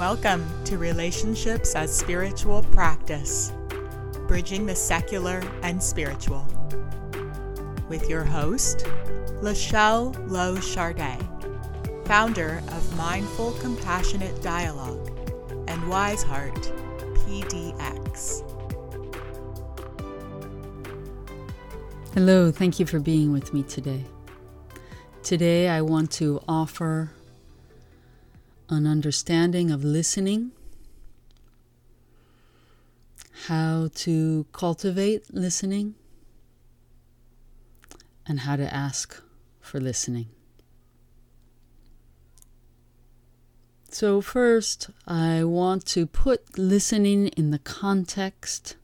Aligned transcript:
Welcome 0.00 0.48
to 0.64 0.78
Relationships 0.78 1.74
as 1.74 1.94
Spiritual 1.94 2.62
Practice, 2.62 3.52
bridging 4.26 4.64
the 4.64 4.74
secular 4.74 5.42
and 5.62 5.82
spiritual. 5.82 6.46
With 7.86 8.08
your 8.08 8.24
host, 8.24 8.86
LaShelle 9.42 10.16
Lowe 10.30 10.56
Charde, 10.56 11.18
founder 12.06 12.62
of 12.68 12.96
Mindful 12.96 13.52
Compassionate 13.60 14.40
Dialogue 14.40 15.06
and 15.68 15.86
Wise 15.86 16.22
Heart 16.22 16.72
PDX. 17.16 18.40
Hello, 22.14 22.50
thank 22.50 22.80
you 22.80 22.86
for 22.86 23.00
being 23.00 23.32
with 23.32 23.52
me 23.52 23.64
today. 23.64 24.06
Today, 25.22 25.68
I 25.68 25.82
want 25.82 26.10
to 26.12 26.40
offer 26.48 27.10
an 28.70 28.86
understanding 28.86 29.70
of 29.70 29.84
listening, 29.84 30.52
how 33.46 33.90
to 33.94 34.46
cultivate 34.52 35.34
listening, 35.34 35.94
and 38.26 38.40
how 38.40 38.56
to 38.56 38.72
ask 38.72 39.20
for 39.60 39.80
listening. 39.80 40.28
So, 43.90 44.20
first, 44.20 44.90
I 45.04 45.42
want 45.42 45.84
to 45.86 46.06
put 46.06 46.56
listening 46.56 47.28
in 47.28 47.50
the 47.50 47.58
context 47.58 48.76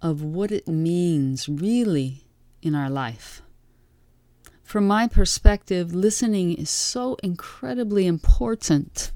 of 0.00 0.22
what 0.22 0.52
it 0.52 0.68
means 0.68 1.48
really 1.48 2.24
in 2.62 2.76
our 2.76 2.88
life. 2.88 3.42
From 4.76 4.88
my 4.88 5.08
perspective, 5.08 5.94
listening 5.94 6.52
is 6.52 6.68
so 6.68 7.16
incredibly 7.22 8.06
important 8.06 9.10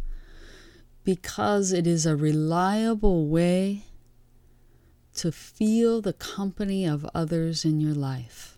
because 1.04 1.70
it 1.70 1.86
is 1.86 2.06
a 2.06 2.16
reliable 2.16 3.28
way 3.28 3.84
to 5.16 5.30
feel 5.30 6.00
the 6.00 6.14
company 6.14 6.86
of 6.86 7.06
others 7.14 7.66
in 7.66 7.78
your 7.78 7.92
life. 7.92 8.56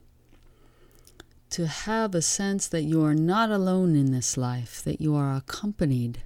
To 1.51 1.67
have 1.67 2.15
a 2.15 2.23
sense 2.23 2.69
that 2.69 2.85
you 2.85 3.05
are 3.05 3.17
not 3.17 3.51
alone 3.51 3.97
in 3.97 4.13
this 4.13 4.37
life, 4.37 4.81
that 4.85 5.01
you 5.01 5.17
are 5.17 5.35
accompanied. 5.35 6.23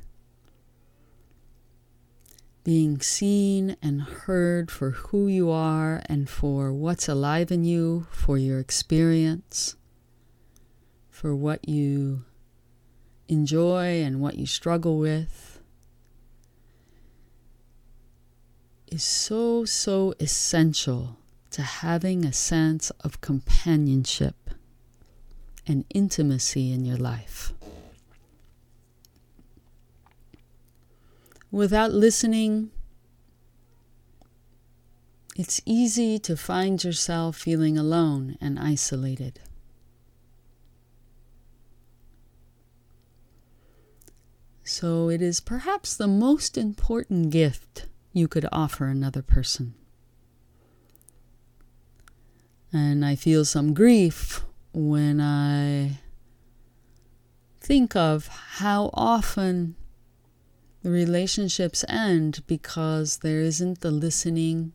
Being 2.64 3.00
seen 3.00 3.78
and 3.80 4.02
heard 4.02 4.70
for 4.70 4.90
who 4.90 5.26
you 5.26 5.48
are 5.48 6.02
and 6.04 6.28
for 6.28 6.70
what's 6.70 7.08
alive 7.08 7.50
in 7.50 7.64
you, 7.64 8.06
for 8.10 8.36
your 8.36 8.60
experience 8.60 9.74
for 11.16 11.34
what 11.34 11.66
you 11.66 12.22
enjoy 13.26 14.02
and 14.02 14.20
what 14.20 14.36
you 14.36 14.44
struggle 14.44 14.98
with 14.98 15.58
is 18.88 19.02
so, 19.02 19.64
so 19.64 20.12
essential 20.20 21.16
to 21.50 21.62
having 21.62 22.22
a 22.22 22.34
sense 22.34 22.90
of 23.00 23.22
companionship 23.22 24.50
and 25.66 25.86
intimacy 25.88 26.70
in 26.70 26.84
your 26.84 26.98
life. 26.98 27.54
Without 31.50 31.92
listening, 31.92 32.70
it's 35.34 35.62
easy 35.64 36.18
to 36.18 36.36
find 36.36 36.84
yourself 36.84 37.38
feeling 37.38 37.78
alone 37.78 38.36
and 38.38 38.58
isolated. 38.58 39.40
So 44.68 45.08
it 45.08 45.22
is 45.22 45.38
perhaps 45.38 45.96
the 45.96 46.08
most 46.08 46.58
important 46.58 47.30
gift 47.30 47.86
you 48.12 48.26
could 48.26 48.46
offer 48.50 48.86
another 48.86 49.22
person. 49.22 49.74
And 52.72 53.04
I 53.04 53.14
feel 53.14 53.44
some 53.44 53.74
grief 53.74 54.42
when 54.72 55.20
I 55.20 56.00
think 57.60 57.94
of 57.94 58.26
how 58.26 58.90
often 58.92 59.76
the 60.82 60.90
relationships 60.90 61.84
end 61.88 62.42
because 62.48 63.18
there 63.18 63.42
isn't 63.42 63.82
the 63.82 63.92
listening 63.92 64.72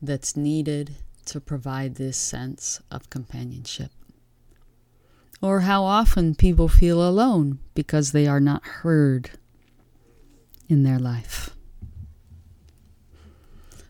that's 0.00 0.38
needed 0.38 0.96
to 1.26 1.38
provide 1.38 1.96
this 1.96 2.16
sense 2.16 2.80
of 2.90 3.10
companionship 3.10 3.90
or 5.42 5.60
how 5.60 5.84
often 5.84 6.34
people 6.34 6.68
feel 6.68 7.06
alone 7.06 7.58
because 7.74 8.12
they 8.12 8.26
are 8.26 8.40
not 8.40 8.64
heard 8.64 9.30
in 10.68 10.82
their 10.82 10.98
life. 10.98 11.50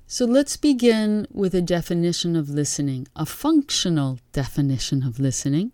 So 0.06 0.24
let's 0.24 0.56
begin 0.56 1.26
with 1.32 1.54
a 1.54 1.62
definition 1.62 2.36
of 2.36 2.48
listening, 2.48 3.08
a 3.16 3.26
functional 3.26 4.18
definition 4.32 5.02
of 5.02 5.18
listening, 5.18 5.72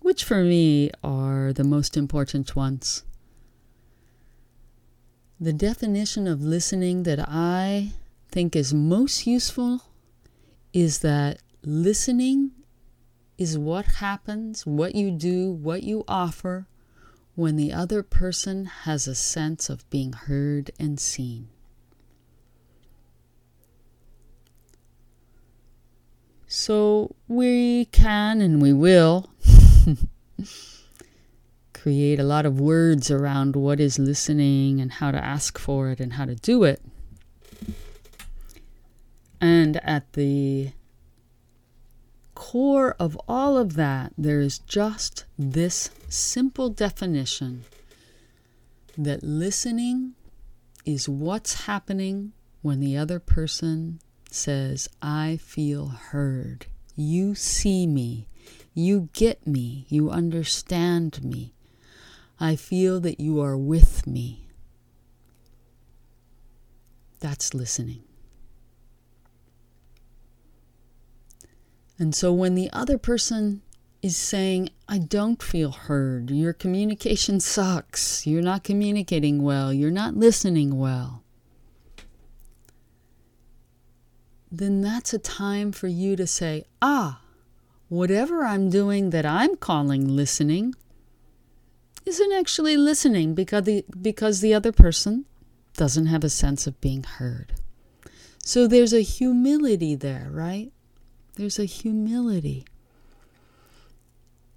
which 0.00 0.24
for 0.24 0.44
me 0.44 0.90
are 1.02 1.52
the 1.52 1.64
most 1.64 1.96
important 1.96 2.54
ones. 2.54 3.02
The 5.40 5.52
definition 5.52 6.28
of 6.28 6.42
listening 6.42 7.02
that 7.04 7.18
I 7.18 7.92
think 8.30 8.54
is 8.54 8.72
most 8.72 9.26
useful 9.26 9.82
is 10.72 11.00
that 11.00 11.38
listening 11.64 12.52
is 13.40 13.56
what 13.56 13.86
happens, 13.86 14.66
what 14.66 14.94
you 14.94 15.10
do, 15.10 15.50
what 15.50 15.82
you 15.82 16.04
offer 16.06 16.66
when 17.34 17.56
the 17.56 17.72
other 17.72 18.02
person 18.02 18.66
has 18.66 19.08
a 19.08 19.14
sense 19.14 19.70
of 19.70 19.88
being 19.88 20.12
heard 20.12 20.70
and 20.78 21.00
seen. 21.00 21.48
So 26.46 27.16
we 27.28 27.86
can 27.86 28.42
and 28.42 28.60
we 28.60 28.74
will 28.74 29.30
create 31.72 32.20
a 32.20 32.24
lot 32.24 32.44
of 32.44 32.60
words 32.60 33.10
around 33.10 33.56
what 33.56 33.80
is 33.80 33.98
listening 33.98 34.82
and 34.82 34.92
how 34.92 35.10
to 35.12 35.24
ask 35.24 35.58
for 35.58 35.88
it 35.88 35.98
and 35.98 36.12
how 36.12 36.26
to 36.26 36.34
do 36.34 36.64
it. 36.64 36.82
And 39.40 39.78
at 39.82 40.12
the 40.12 40.72
core 42.40 42.96
of 42.98 43.20
all 43.28 43.58
of 43.58 43.74
that, 43.74 44.14
there 44.16 44.40
is 44.40 44.60
just 44.60 45.26
this 45.38 45.90
simple 46.08 46.70
definition 46.70 47.64
that 48.96 49.22
listening 49.22 50.14
is 50.86 51.06
what's 51.06 51.66
happening 51.66 52.32
when 52.62 52.80
the 52.80 52.96
other 52.96 53.20
person 53.20 54.00
says, 54.30 54.88
I 55.02 55.36
feel 55.36 55.88
heard. 55.88 56.64
You 56.96 57.34
see 57.34 57.86
me. 57.86 58.26
You 58.72 59.10
get 59.12 59.46
me. 59.46 59.84
You 59.90 60.08
understand 60.10 61.22
me. 61.22 61.52
I 62.40 62.56
feel 62.56 63.00
that 63.00 63.20
you 63.20 63.38
are 63.42 63.58
with 63.58 64.06
me. 64.06 64.48
That's 67.20 67.52
listening. 67.52 68.02
And 72.00 72.14
so 72.14 72.32
when 72.32 72.54
the 72.54 72.70
other 72.72 72.96
person 72.96 73.60
is 74.00 74.16
saying, 74.16 74.70
I 74.88 74.96
don't 74.96 75.42
feel 75.42 75.70
heard, 75.70 76.30
your 76.30 76.54
communication 76.54 77.40
sucks, 77.40 78.26
you're 78.26 78.40
not 78.40 78.64
communicating 78.64 79.42
well, 79.42 79.70
you're 79.70 79.90
not 79.90 80.16
listening 80.16 80.78
well, 80.78 81.22
then 84.50 84.80
that's 84.80 85.12
a 85.12 85.18
time 85.18 85.72
for 85.72 85.88
you 85.88 86.16
to 86.16 86.26
say, 86.26 86.64
ah, 86.80 87.20
whatever 87.90 88.44
I'm 88.44 88.70
doing 88.70 89.10
that 89.10 89.26
I'm 89.26 89.56
calling 89.56 90.08
listening 90.08 90.74
isn't 92.06 92.32
actually 92.32 92.78
listening 92.78 93.34
because 93.34 93.64
the, 93.64 93.84
because 94.00 94.40
the 94.40 94.54
other 94.54 94.72
person 94.72 95.26
doesn't 95.76 96.06
have 96.06 96.24
a 96.24 96.30
sense 96.30 96.66
of 96.66 96.80
being 96.80 97.02
heard. 97.02 97.52
So 98.42 98.66
there's 98.66 98.94
a 98.94 99.02
humility 99.02 99.94
there, 99.94 100.28
right? 100.30 100.72
There's 101.36 101.58
a 101.58 101.64
humility 101.64 102.64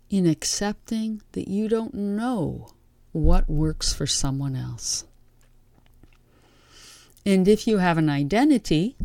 in 0.10 0.28
accepting 0.28 1.22
that 1.32 1.48
you 1.48 1.68
don't 1.68 1.94
know 1.94 2.68
what 3.12 3.50
works 3.50 3.94
for 3.94 4.06
someone 4.06 4.56
else. 4.56 5.06
And 7.26 7.48
if 7.48 7.68
you 7.68 7.78
have 7.78 7.98
an 7.98 8.10
identity, 8.10 8.96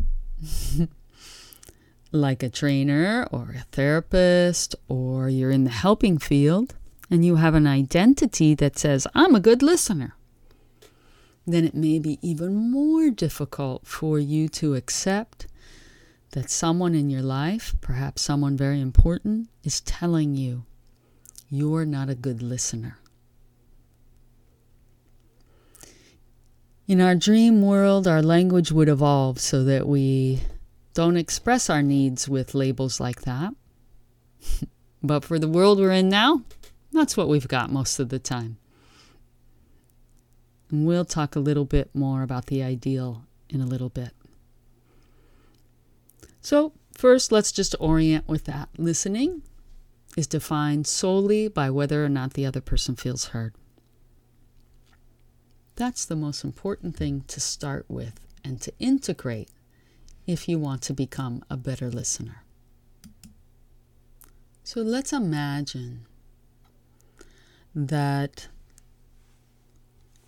like 2.11 2.43
a 2.43 2.49
trainer 2.49 3.27
or 3.31 3.55
a 3.57 3.65
therapist, 3.71 4.75
or 4.87 5.29
you're 5.29 5.51
in 5.51 5.63
the 5.63 5.69
helping 5.69 6.17
field, 6.17 6.75
and 7.09 7.25
you 7.25 7.37
have 7.37 7.55
an 7.55 7.65
identity 7.65 8.53
that 8.55 8.77
says, 8.77 9.07
I'm 9.15 9.35
a 9.35 9.39
good 9.39 9.63
listener, 9.63 10.15
then 11.47 11.65
it 11.65 11.73
may 11.73 11.97
be 11.97 12.19
even 12.21 12.55
more 12.55 13.09
difficult 13.09 13.87
for 13.87 14.19
you 14.19 14.49
to 14.49 14.75
accept 14.75 15.47
that 16.31 16.49
someone 16.49 16.93
in 16.93 17.09
your 17.09 17.21
life, 17.21 17.75
perhaps 17.81 18.21
someone 18.21 18.55
very 18.55 18.79
important, 18.79 19.49
is 19.63 19.81
telling 19.81 20.35
you 20.35 20.65
you're 21.49 21.85
not 21.85 22.09
a 22.09 22.15
good 22.15 22.41
listener. 22.41 22.99
In 26.87 27.01
our 27.01 27.15
dream 27.15 27.61
world, 27.61 28.07
our 28.07 28.21
language 28.21 28.71
would 28.71 28.89
evolve 28.89 29.39
so 29.39 29.63
that 29.63 29.87
we 29.87 30.41
don't 30.93 31.17
express 31.17 31.69
our 31.69 31.83
needs 31.83 32.27
with 32.27 32.55
labels 32.55 32.99
like 32.99 33.21
that. 33.21 33.53
but 35.03 35.23
for 35.23 35.37
the 35.37 35.47
world 35.47 35.79
we're 35.79 35.91
in 35.91 36.09
now, 36.09 36.41
that's 36.91 37.15
what 37.15 37.27
we've 37.27 37.47
got 37.47 37.71
most 37.71 37.99
of 37.99 38.09
the 38.09 38.19
time. 38.19 38.57
And 40.71 40.85
we'll 40.85 41.05
talk 41.05 41.35
a 41.35 41.39
little 41.39 41.65
bit 41.65 41.89
more 41.93 42.23
about 42.23 42.47
the 42.47 42.63
ideal 42.63 43.23
in 43.49 43.61
a 43.61 43.65
little 43.65 43.89
bit. 43.89 44.13
So, 46.41 46.73
first, 46.93 47.31
let's 47.31 47.51
just 47.51 47.75
orient 47.79 48.27
with 48.27 48.45
that. 48.45 48.69
Listening 48.77 49.43
is 50.17 50.27
defined 50.27 50.87
solely 50.87 51.47
by 51.47 51.69
whether 51.69 52.03
or 52.03 52.09
not 52.09 52.33
the 52.33 52.45
other 52.45 52.61
person 52.61 52.95
feels 52.95 53.25
heard. 53.25 53.53
That's 55.75 56.05
the 56.05 56.15
most 56.15 56.43
important 56.43 56.95
thing 56.95 57.23
to 57.27 57.39
start 57.39 57.85
with 57.87 58.19
and 58.43 58.59
to 58.61 58.73
integrate 58.79 59.49
if 60.27 60.47
you 60.47 60.59
want 60.59 60.81
to 60.83 60.93
become 60.93 61.43
a 61.49 61.57
better 61.57 61.89
listener. 61.89 62.43
So 64.63 64.81
let's 64.81 65.13
imagine 65.13 66.05
that 67.73 68.47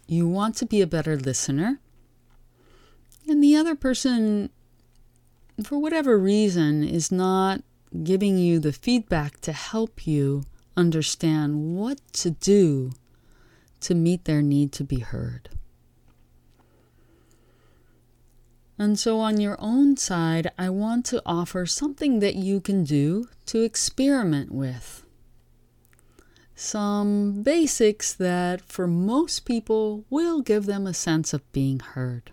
you 0.08 0.28
want 0.28 0.56
to 0.58 0.66
be 0.66 0.82
a 0.82 0.88
better 0.88 1.16
listener, 1.16 1.80
and 3.28 3.44
the 3.44 3.56
other 3.56 3.76
person, 3.76 4.50
for 5.64 5.78
whatever 5.80 6.18
reason, 6.18 6.84
is 6.84 7.12
not 7.12 7.62
giving 8.04 8.38
you 8.38 8.60
the 8.60 8.74
feedback 8.74 9.40
to 9.42 9.52
help 9.52 10.08
you 10.08 10.44
understand 10.78 11.76
what 11.76 12.00
to 12.14 12.32
do 12.32 12.92
to 13.82 13.96
meet 13.96 14.26
their 14.26 14.42
need 14.42 14.72
to 14.72 14.84
be 14.84 15.00
heard. 15.00 15.50
And 18.78 18.98
so, 18.98 19.20
on 19.20 19.40
your 19.40 19.58
own 19.60 19.98
side, 19.98 20.50
I 20.58 20.70
want 20.70 21.06
to 21.08 21.22
offer 21.26 21.66
something 21.66 22.20
that 22.20 22.36
you 22.36 22.60
can 22.60 22.84
do 22.84 23.28
to 23.48 23.62
experiment 23.62 24.52
with 24.52 25.06
some 26.62 27.42
basics 27.42 28.14
that 28.14 28.62
for 28.62 28.86
most 28.86 29.46
people 29.46 30.06
will 30.12 30.42
give 30.42 30.68
them 30.68 30.86
a 30.86 30.94
sense 30.94 31.34
of 31.34 31.52
being 31.52 31.80
heard. 31.80 32.32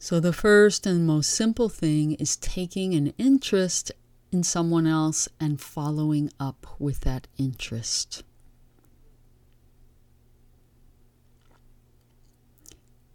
So, 0.00 0.20
the 0.20 0.32
first 0.32 0.86
and 0.86 1.06
most 1.06 1.30
simple 1.30 1.68
thing 1.68 2.12
is 2.14 2.36
taking 2.36 2.94
an 2.94 3.12
interest 3.18 3.90
in 4.30 4.44
someone 4.44 4.86
else 4.86 5.28
and 5.40 5.60
following 5.60 6.30
up 6.38 6.66
with 6.78 7.00
that 7.00 7.26
interest. 7.36 8.22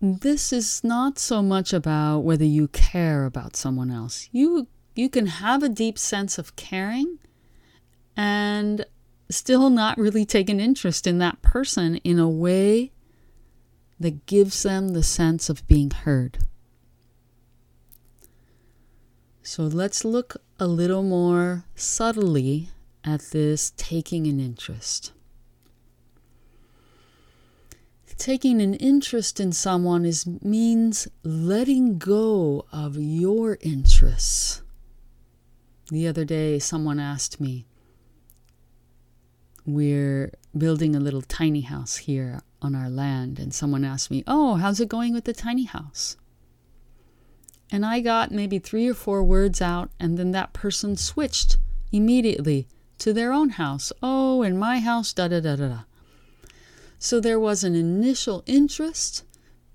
This 0.01 0.51
is 0.51 0.83
not 0.83 1.18
so 1.18 1.41
much 1.41 1.71
about 1.71 2.19
whether 2.19 2.44
you 2.44 2.68
care 2.68 3.25
about 3.25 3.56
someone 3.56 3.89
else. 3.89 4.27
You 4.33 4.68
you 4.95 5.09
can 5.09 5.27
have 5.27 5.63
a 5.63 5.69
deep 5.69 5.97
sense 5.97 6.38
of 6.38 6.57
caring 6.57 7.19
and 8.18 8.86
still 9.29 9.69
not 9.69 9.97
really 9.97 10.25
take 10.25 10.50
an 10.50 10.59
interest 10.59 11.07
in 11.07 11.19
that 11.19 11.41
person 11.41 11.95
in 11.97 12.19
a 12.19 12.29
way 12.29 12.91
that 14.00 14.25
gives 14.25 14.63
them 14.63 14.89
the 14.89 15.03
sense 15.03 15.50
of 15.50 15.65
being 15.68 15.89
heard. 15.89 16.38
So 19.44 19.63
let's 19.63 20.04
look 20.04 20.38
a 20.60 20.68
little 20.68 21.04
more 21.04 21.66
subtly 21.75 22.69
at 23.04 23.22
this 23.31 23.74
taking 23.78 24.25
an 24.25 24.40
interest. 24.40 25.12
Taking 28.18 28.62
an 28.62 28.74
interest 28.75 29.40
in 29.40 29.51
someone 29.51 30.06
is 30.06 30.25
means 30.25 31.07
letting 31.24 31.98
go 31.98 32.66
of 32.72 32.98
your 32.98 33.57
interests 33.60 34.63
the 35.94 36.07
other 36.07 36.25
day, 36.25 36.60
someone 36.60 37.00
asked 37.00 37.39
me, 37.39 37.66
We're 39.66 40.34
building 40.57 40.96
a 40.96 41.00
little 41.00 41.22
tiny 41.22 41.62
house 41.62 41.98
here 41.98 42.42
on 42.62 42.74
our 42.74 42.89
land, 42.89 43.38
and 43.38 43.54
someone 43.54 43.84
asked 43.84 44.10
me, 44.10 44.24
Oh, 44.25 44.56
how's 44.56 44.80
it 44.80 44.89
going 44.89 45.13
with 45.13 45.25
the 45.25 45.34
tiny 45.34 45.66
house? 45.66 46.18
And 47.71 47.86
I 47.86 48.01
got 48.01 48.31
maybe 48.31 48.60
three 48.60 48.88
or 48.88 48.94
four 48.94 49.24
words 49.24 49.62
out, 49.62 49.89
and 50.00 50.18
then 50.18 50.31
that 50.31 50.54
person 50.54 50.95
switched 50.95 51.57
immediately 51.92 52.68
to 53.00 53.13
their 53.13 53.33
own 53.33 53.50
house. 53.50 53.92
Oh, 54.01 54.44
in 54.44 54.57
my 54.57 54.80
house, 54.80 55.13
da 55.13 55.27
da 55.27 55.39
da 55.39 55.56
da 55.56 55.68
da. 55.68 55.80
So 57.00 57.19
there 57.19 57.39
was 57.39 57.63
an 57.63 57.75
initial 57.75 58.44
interest, 58.45 59.24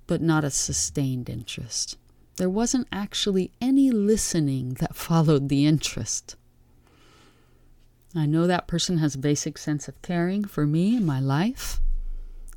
but 0.06 0.22
not 0.22 0.44
a 0.44 0.50
sustained 0.50 1.28
interest. 1.28 1.98
There 2.36 2.48
wasn't 2.48 2.88
actually 2.90 3.50
any 3.60 3.90
listening 3.90 4.74
that 4.74 4.96
followed 5.06 5.48
the 5.48 5.66
interest. 5.66 6.36
I 8.14 8.24
know 8.24 8.46
that 8.46 8.66
person 8.66 8.98
has 8.98 9.14
a 9.14 9.18
basic 9.18 9.58
sense 9.58 9.88
of 9.88 10.00
caring 10.00 10.44
for 10.44 10.66
me 10.66 10.96
and 10.96 11.04
my 11.04 11.20
life, 11.20 11.80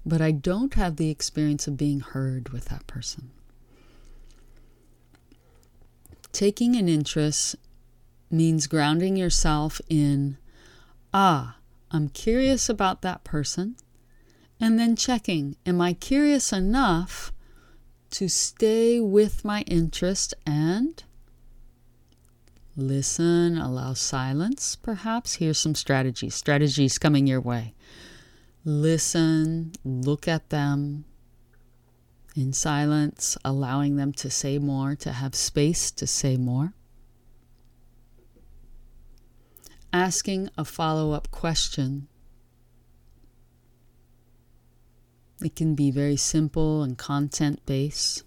but 0.05 0.21
I 0.21 0.31
don't 0.31 0.73
have 0.75 0.95
the 0.95 1.09
experience 1.09 1.67
of 1.67 1.75
being 1.77 1.99
heard 1.99 2.49
with 2.49 2.65
that 2.65 2.87
person. 2.87 3.31
Taking 6.31 6.75
an 6.75 6.87
interest 6.87 7.55
means 8.29 8.67
grounding 8.67 9.17
yourself 9.17 9.81
in, 9.89 10.37
ah, 11.13 11.57
I'm 11.91 12.07
curious 12.09 12.69
about 12.69 13.01
that 13.01 13.23
person, 13.23 13.75
and 14.59 14.79
then 14.79 14.95
checking, 14.95 15.57
am 15.65 15.81
I 15.81 15.93
curious 15.93 16.53
enough 16.53 17.33
to 18.11 18.29
stay 18.29 18.99
with 18.99 19.43
my 19.43 19.61
interest 19.61 20.33
and 20.45 21.03
listen, 22.75 23.57
allow 23.57 23.93
silence, 23.93 24.75
perhaps. 24.75 25.35
Here's 25.35 25.57
some 25.57 25.75
strategies. 25.75 26.35
Strategies 26.35 26.97
coming 26.97 27.27
your 27.27 27.41
way. 27.41 27.73
Listen, 28.63 29.73
look 29.83 30.27
at 30.27 30.49
them 30.49 31.05
in 32.35 32.53
silence, 32.53 33.37
allowing 33.43 33.95
them 33.95 34.13
to 34.13 34.29
say 34.29 34.57
more, 34.57 34.95
to 34.95 35.11
have 35.11 35.35
space 35.35 35.91
to 35.91 36.07
say 36.07 36.37
more. 36.37 36.73
Asking 39.93 40.49
a 40.57 40.63
follow 40.63 41.11
up 41.11 41.31
question 41.31 42.07
It 45.43 45.55
can 45.55 45.73
be 45.73 45.89
very 45.89 46.17
simple 46.17 46.83
and 46.83 46.95
content 46.97 47.65
based. 47.65 48.23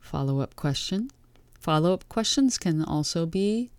Follow 0.00 0.40
up 0.40 0.54
question. 0.54 1.10
Follow 1.58 1.94
up 1.94 2.08
questions 2.10 2.58
can 2.58 2.84
also 2.84 3.24
be 3.24 3.70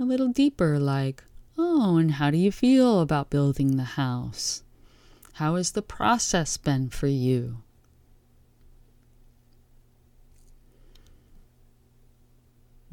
a 0.00 0.04
little 0.04 0.28
deeper, 0.28 0.80
like, 0.80 1.22
Oh, 1.56 1.96
and 1.96 2.12
how 2.12 2.30
do 2.30 2.36
you 2.36 2.52
feel 2.52 3.00
about 3.00 3.30
building 3.30 3.76
the 3.76 3.96
house? 3.96 4.62
How 5.34 5.54
has 5.54 5.72
the 5.72 5.82
process 5.82 6.56
been 6.56 6.90
for 6.90 7.06
you? 7.06 7.62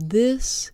This 0.09 0.71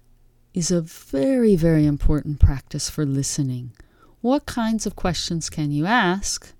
is 0.56 0.72
a 0.72 0.82
very, 0.82 1.56
very 1.56 1.86
important 1.86 2.40
practice 2.40 2.90
for 2.90 3.06
listening. 3.06 3.74
What 4.22 4.48
kinds 4.48 4.88
of 4.88 4.96
questions 4.96 5.52
can 5.52 5.72
you 5.72 5.86
ask 5.86 6.54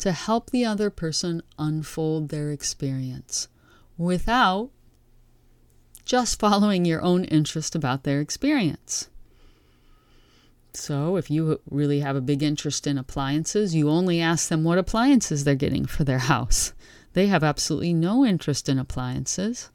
to 0.00 0.10
help 0.10 0.50
the 0.50 0.64
other 0.64 0.90
person 0.90 1.40
unfold 1.56 2.30
their 2.30 2.50
experience 2.50 3.46
without 3.96 4.70
just 6.04 6.40
following 6.40 6.84
your 6.84 7.00
own 7.00 7.22
interest 7.26 7.76
about 7.76 8.02
their 8.02 8.20
experience. 8.20 9.08
So, 10.72 11.14
if 11.14 11.30
you 11.30 11.60
really 11.70 12.00
have 12.00 12.16
a 12.16 12.20
big 12.20 12.42
interest 12.42 12.88
in 12.88 12.98
appliances, 12.98 13.76
you 13.76 13.88
only 13.88 14.20
ask 14.20 14.48
them 14.48 14.64
what 14.64 14.78
appliances 14.78 15.44
they're 15.44 15.54
getting 15.54 15.86
for 15.86 16.02
their 16.02 16.18
house. 16.34 16.72
They 17.12 17.28
have 17.28 17.44
absolutely 17.44 17.94
no 17.94 18.26
interest 18.26 18.68
in 18.68 18.80
appliances. 18.80 19.70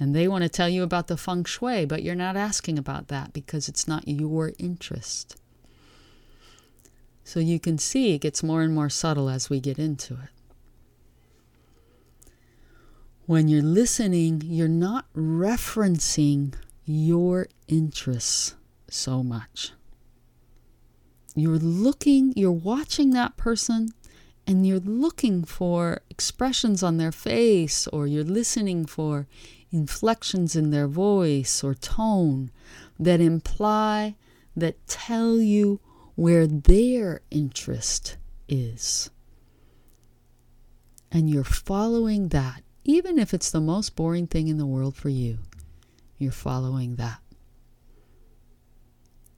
And 0.00 0.14
they 0.14 0.26
want 0.26 0.42
to 0.42 0.48
tell 0.48 0.68
you 0.68 0.82
about 0.82 1.06
the 1.06 1.16
feng 1.16 1.44
shui, 1.44 1.84
but 1.84 2.02
you're 2.02 2.14
not 2.14 2.36
asking 2.36 2.78
about 2.78 3.08
that 3.08 3.32
because 3.32 3.68
it's 3.68 3.86
not 3.86 4.08
your 4.08 4.52
interest. 4.58 5.36
So 7.22 7.40
you 7.40 7.58
can 7.58 7.78
see 7.78 8.14
it 8.14 8.20
gets 8.20 8.42
more 8.42 8.62
and 8.62 8.74
more 8.74 8.90
subtle 8.90 9.30
as 9.30 9.48
we 9.48 9.60
get 9.60 9.78
into 9.78 10.14
it. 10.14 10.30
When 13.26 13.48
you're 13.48 13.62
listening, 13.62 14.42
you're 14.44 14.68
not 14.68 15.06
referencing 15.16 16.54
your 16.84 17.46
interests 17.66 18.54
so 18.90 19.22
much. 19.22 19.72
You're 21.34 21.56
looking, 21.58 22.34
you're 22.36 22.52
watching 22.52 23.10
that 23.10 23.38
person, 23.38 23.88
and 24.46 24.66
you're 24.66 24.78
looking 24.78 25.44
for 25.44 26.02
expressions 26.10 26.82
on 26.82 26.98
their 26.98 27.12
face, 27.12 27.86
or 27.88 28.06
you're 28.06 28.22
listening 28.22 28.84
for 28.84 29.26
inflections 29.74 30.54
in 30.54 30.70
their 30.70 30.86
voice 30.86 31.64
or 31.64 31.74
tone 31.74 32.50
that 32.98 33.20
imply, 33.20 34.14
that 34.56 34.86
tell 34.86 35.38
you 35.38 35.80
where 36.14 36.46
their 36.46 37.20
interest 37.30 38.16
is. 38.48 39.10
And 41.10 41.28
you're 41.28 41.42
following 41.44 42.28
that, 42.28 42.62
even 42.84 43.18
if 43.18 43.34
it's 43.34 43.50
the 43.50 43.60
most 43.60 43.96
boring 43.96 44.28
thing 44.28 44.46
in 44.46 44.58
the 44.58 44.66
world 44.66 44.94
for 44.94 45.08
you, 45.08 45.38
you're 46.18 46.32
following 46.32 46.96
that. 46.96 47.18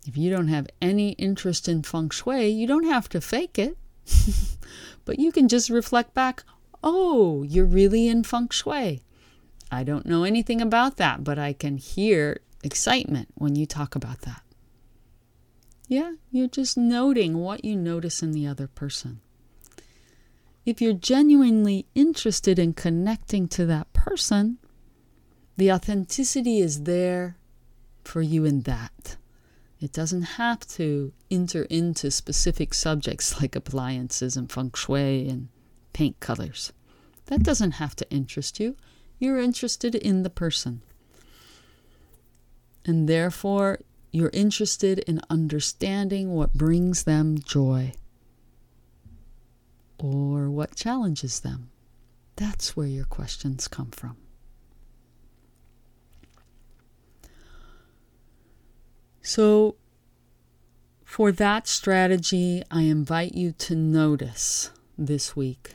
If 0.07 0.17
you 0.17 0.31
don't 0.31 0.49
have 0.49 0.69
any 0.83 1.13
interest 1.13 1.67
in 1.67 1.83
feng 1.83 2.11
shui, 2.11 2.49
you 2.49 2.67
don't 2.67 2.85
have 2.85 3.09
to 3.09 3.21
fake 3.21 3.59
it. 3.59 3.77
but 5.05 5.19
you 5.19 5.33
can 5.33 5.49
just 5.49 5.71
reflect 5.71 6.15
back 6.15 6.45
oh, 6.85 7.43
you're 7.43 7.65
really 7.65 8.07
in 8.07 8.23
feng 8.23 8.49
shui. 8.51 9.03
I 9.71 9.83
don't 9.85 10.07
know 10.07 10.25
anything 10.25 10.61
about 10.61 10.97
that, 10.97 11.25
but 11.25 11.39
I 11.39 11.53
can 11.53 11.77
hear 11.79 12.41
excitement 12.63 13.29
when 13.35 13.57
you 13.57 13.67
talk 13.67 13.95
about 13.95 14.23
that. 14.23 14.43
Yeah, 15.89 16.15
you're 16.31 16.49
just 16.49 16.77
noting 16.77 17.39
what 17.39 17.65
you 17.65 17.77
notice 17.77 18.23
in 18.23 18.33
the 18.33 18.47
other 18.47 18.67
person. 18.67 19.21
If 20.65 20.81
you're 20.81 20.93
genuinely 20.93 21.87
interested 21.95 22.59
in 22.59 22.75
connecting 22.75 23.47
to 23.49 23.67
that 23.67 23.93
person, 23.93 24.59
the 25.57 25.71
authenticity 25.73 26.59
is 26.59 26.83
there 26.83 27.37
for 28.03 28.21
you 28.21 28.45
in 28.45 28.63
that. 28.63 29.17
It 29.81 29.93
doesn't 29.93 30.23
have 30.23 30.67
to 30.69 31.13
enter 31.31 31.65
into 31.65 32.11
specific 32.11 32.75
subjects 32.75 33.41
like 33.41 33.55
appliances 33.55 34.37
and 34.37 34.51
feng 34.51 34.73
shui 34.75 35.29
and 35.29 35.49
paint 35.93 36.19
colors. 36.19 36.73
That 37.27 37.43
doesn't 37.43 37.73
have 37.73 37.95
to 37.97 38.11
interest 38.11 38.59
you. 38.59 38.77
You're 39.19 39.39
interested 39.39 39.95
in 39.95 40.23
the 40.23 40.31
person. 40.31 40.83
And 42.85 43.09
therefore, 43.09 43.81
you're 44.13 44.31
interested 44.33 45.01
in 45.01 45.21
understanding 45.29 46.33
what 46.35 46.55
brings 46.55 47.05
them 47.05 47.39
joy 47.39 47.93
or 49.99 50.51
what 50.51 50.77
challenges 50.77 51.41
them. 51.41 51.71
That's 52.37 52.77
where 52.77 52.87
your 52.87 53.07
questions 53.07 53.67
come 53.67 53.91
from. 53.91 54.17
So, 59.23 59.77
for 61.05 61.33
that 61.33 61.67
strategy, 61.67 62.63
I 62.71 62.83
invite 62.83 63.35
you 63.35 63.53
to 63.53 63.75
notice 63.75 64.71
this 64.97 65.35
week. 65.35 65.75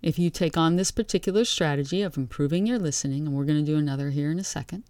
If 0.00 0.18
you 0.18 0.30
take 0.30 0.56
on 0.56 0.76
this 0.76 0.90
particular 0.90 1.44
strategy 1.44 2.02
of 2.02 2.16
improving 2.16 2.66
your 2.66 2.78
listening, 2.78 3.26
and 3.26 3.34
we're 3.34 3.44
going 3.44 3.64
to 3.64 3.72
do 3.72 3.78
another 3.78 4.10
here 4.10 4.30
in 4.30 4.38
a 4.38 4.44
second, 4.44 4.84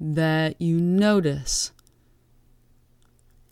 that 0.00 0.60
you 0.60 0.80
notice 0.80 1.72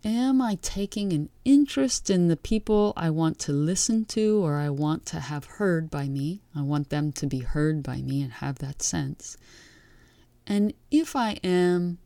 Am 0.05 0.40
I 0.40 0.57
taking 0.62 1.12
an 1.12 1.31
interest 1.45 2.11
in 2.11 2.28
the 2.28 2.37
people 2.37 2.93
I 2.97 3.11
want 3.11 3.40
to 3.40 3.52
listen 3.52 4.05
to 4.05 4.45
or 4.45 4.55
I 4.55 4.71
want 4.71 5.05
to 5.07 5.19
have 5.19 5.45
heard 5.45 5.90
by 5.90 6.07
me? 6.07 6.43
I 6.55 6.62
want 6.62 6.90
them 6.90 7.11
to 7.11 7.26
be 7.26 7.40
heard 7.40 7.83
by 7.83 8.02
me 8.02 8.23
and 8.23 8.35
have 8.35 8.61
that 8.61 8.83
sense. 8.83 9.37
And 10.47 10.75
if 10.93 11.16
I 11.16 11.40
am, 11.43 11.99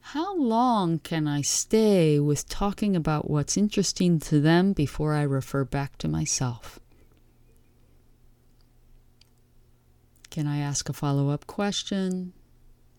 how 0.00 0.36
long 0.36 0.98
can 0.98 1.28
I 1.28 1.42
stay 1.42 2.18
with 2.18 2.48
talking 2.48 2.96
about 2.96 3.30
what's 3.30 3.56
interesting 3.56 4.18
to 4.20 4.40
them 4.40 4.72
before 4.72 5.14
I 5.14 5.22
refer 5.22 5.64
back 5.64 5.96
to 5.98 6.08
myself? 6.08 6.80
Can 10.34 10.48
I 10.48 10.58
ask 10.58 10.88
a 10.88 10.92
follow 10.92 11.30
up 11.30 11.46
question 11.46 12.32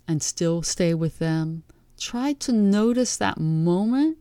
and 0.08 0.24
still 0.24 0.63
stay 0.63 0.94
with 0.94 1.20
them? 1.20 1.63
Try 2.00 2.32
to 2.32 2.54
notice 2.54 3.18
that 3.18 3.38
moment 3.38 4.20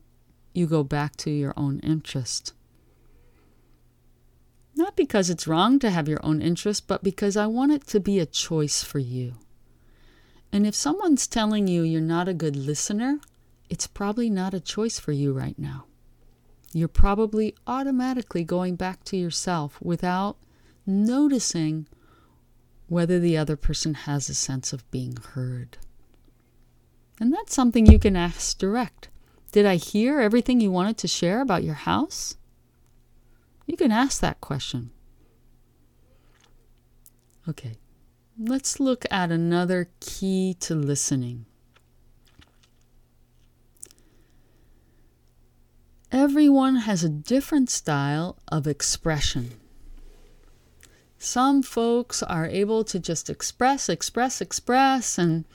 you 0.52 0.66
go 0.66 0.82
back 0.82 1.14
to 1.18 1.30
your 1.30 1.54
own 1.56 1.78
interest. 1.78 2.54
Not 4.74 4.96
because 4.96 5.30
it's 5.30 5.46
wrong 5.46 5.78
to 5.78 5.90
have 5.90 6.08
your 6.08 6.18
own 6.26 6.42
interest, 6.42 6.88
but 6.88 7.04
because 7.04 7.36
I 7.36 7.46
want 7.46 7.70
it 7.70 7.86
to 7.86 8.00
be 8.00 8.18
a 8.18 8.26
choice 8.26 8.82
for 8.82 8.98
you. 8.98 9.34
And 10.50 10.66
if 10.66 10.74
someone's 10.74 11.28
telling 11.28 11.68
you 11.68 11.82
you're 11.82 12.00
not 12.00 12.26
a 12.26 12.34
good 12.34 12.56
listener, 12.56 13.20
it's 13.70 13.86
probably 13.86 14.28
not 14.28 14.54
a 14.54 14.58
choice 14.58 14.98
for 14.98 15.12
you 15.12 15.32
right 15.32 15.56
now. 15.56 15.84
You're 16.72 16.88
probably 16.88 17.54
automatically 17.68 18.42
going 18.42 18.74
back 18.74 19.04
to 19.04 19.16
yourself 19.16 19.80
without 19.80 20.36
noticing 20.84 21.86
whether 22.94 23.18
the 23.18 23.36
other 23.36 23.56
person 23.56 23.92
has 23.92 24.28
a 24.28 24.34
sense 24.34 24.72
of 24.72 24.88
being 24.92 25.16
heard. 25.34 25.76
And 27.20 27.32
that's 27.32 27.52
something 27.52 27.86
you 27.86 27.98
can 27.98 28.16
ask 28.16 28.56
direct. 28.56 29.08
Did 29.50 29.66
I 29.66 29.76
hear 29.76 30.20
everything 30.20 30.60
you 30.60 30.70
wanted 30.70 30.96
to 30.98 31.08
share 31.08 31.40
about 31.40 31.64
your 31.64 31.74
house? 31.74 32.36
You 33.66 33.76
can 33.76 33.90
ask 33.90 34.20
that 34.20 34.40
question. 34.40 34.90
Okay. 37.48 37.74
Let's 38.38 38.78
look 38.80 39.04
at 39.10 39.30
another 39.30 39.90
key 40.00 40.56
to 40.60 40.74
listening. 40.74 41.46
Everyone 46.12 46.76
has 46.76 47.02
a 47.02 47.08
different 47.08 47.70
style 47.70 48.38
of 48.46 48.68
expression. 48.68 49.52
Some 51.24 51.62
folks 51.62 52.22
are 52.22 52.46
able 52.46 52.84
to 52.84 53.00
just 53.00 53.30
express, 53.30 53.88
express, 53.88 54.42
express, 54.42 55.16
and 55.16 55.46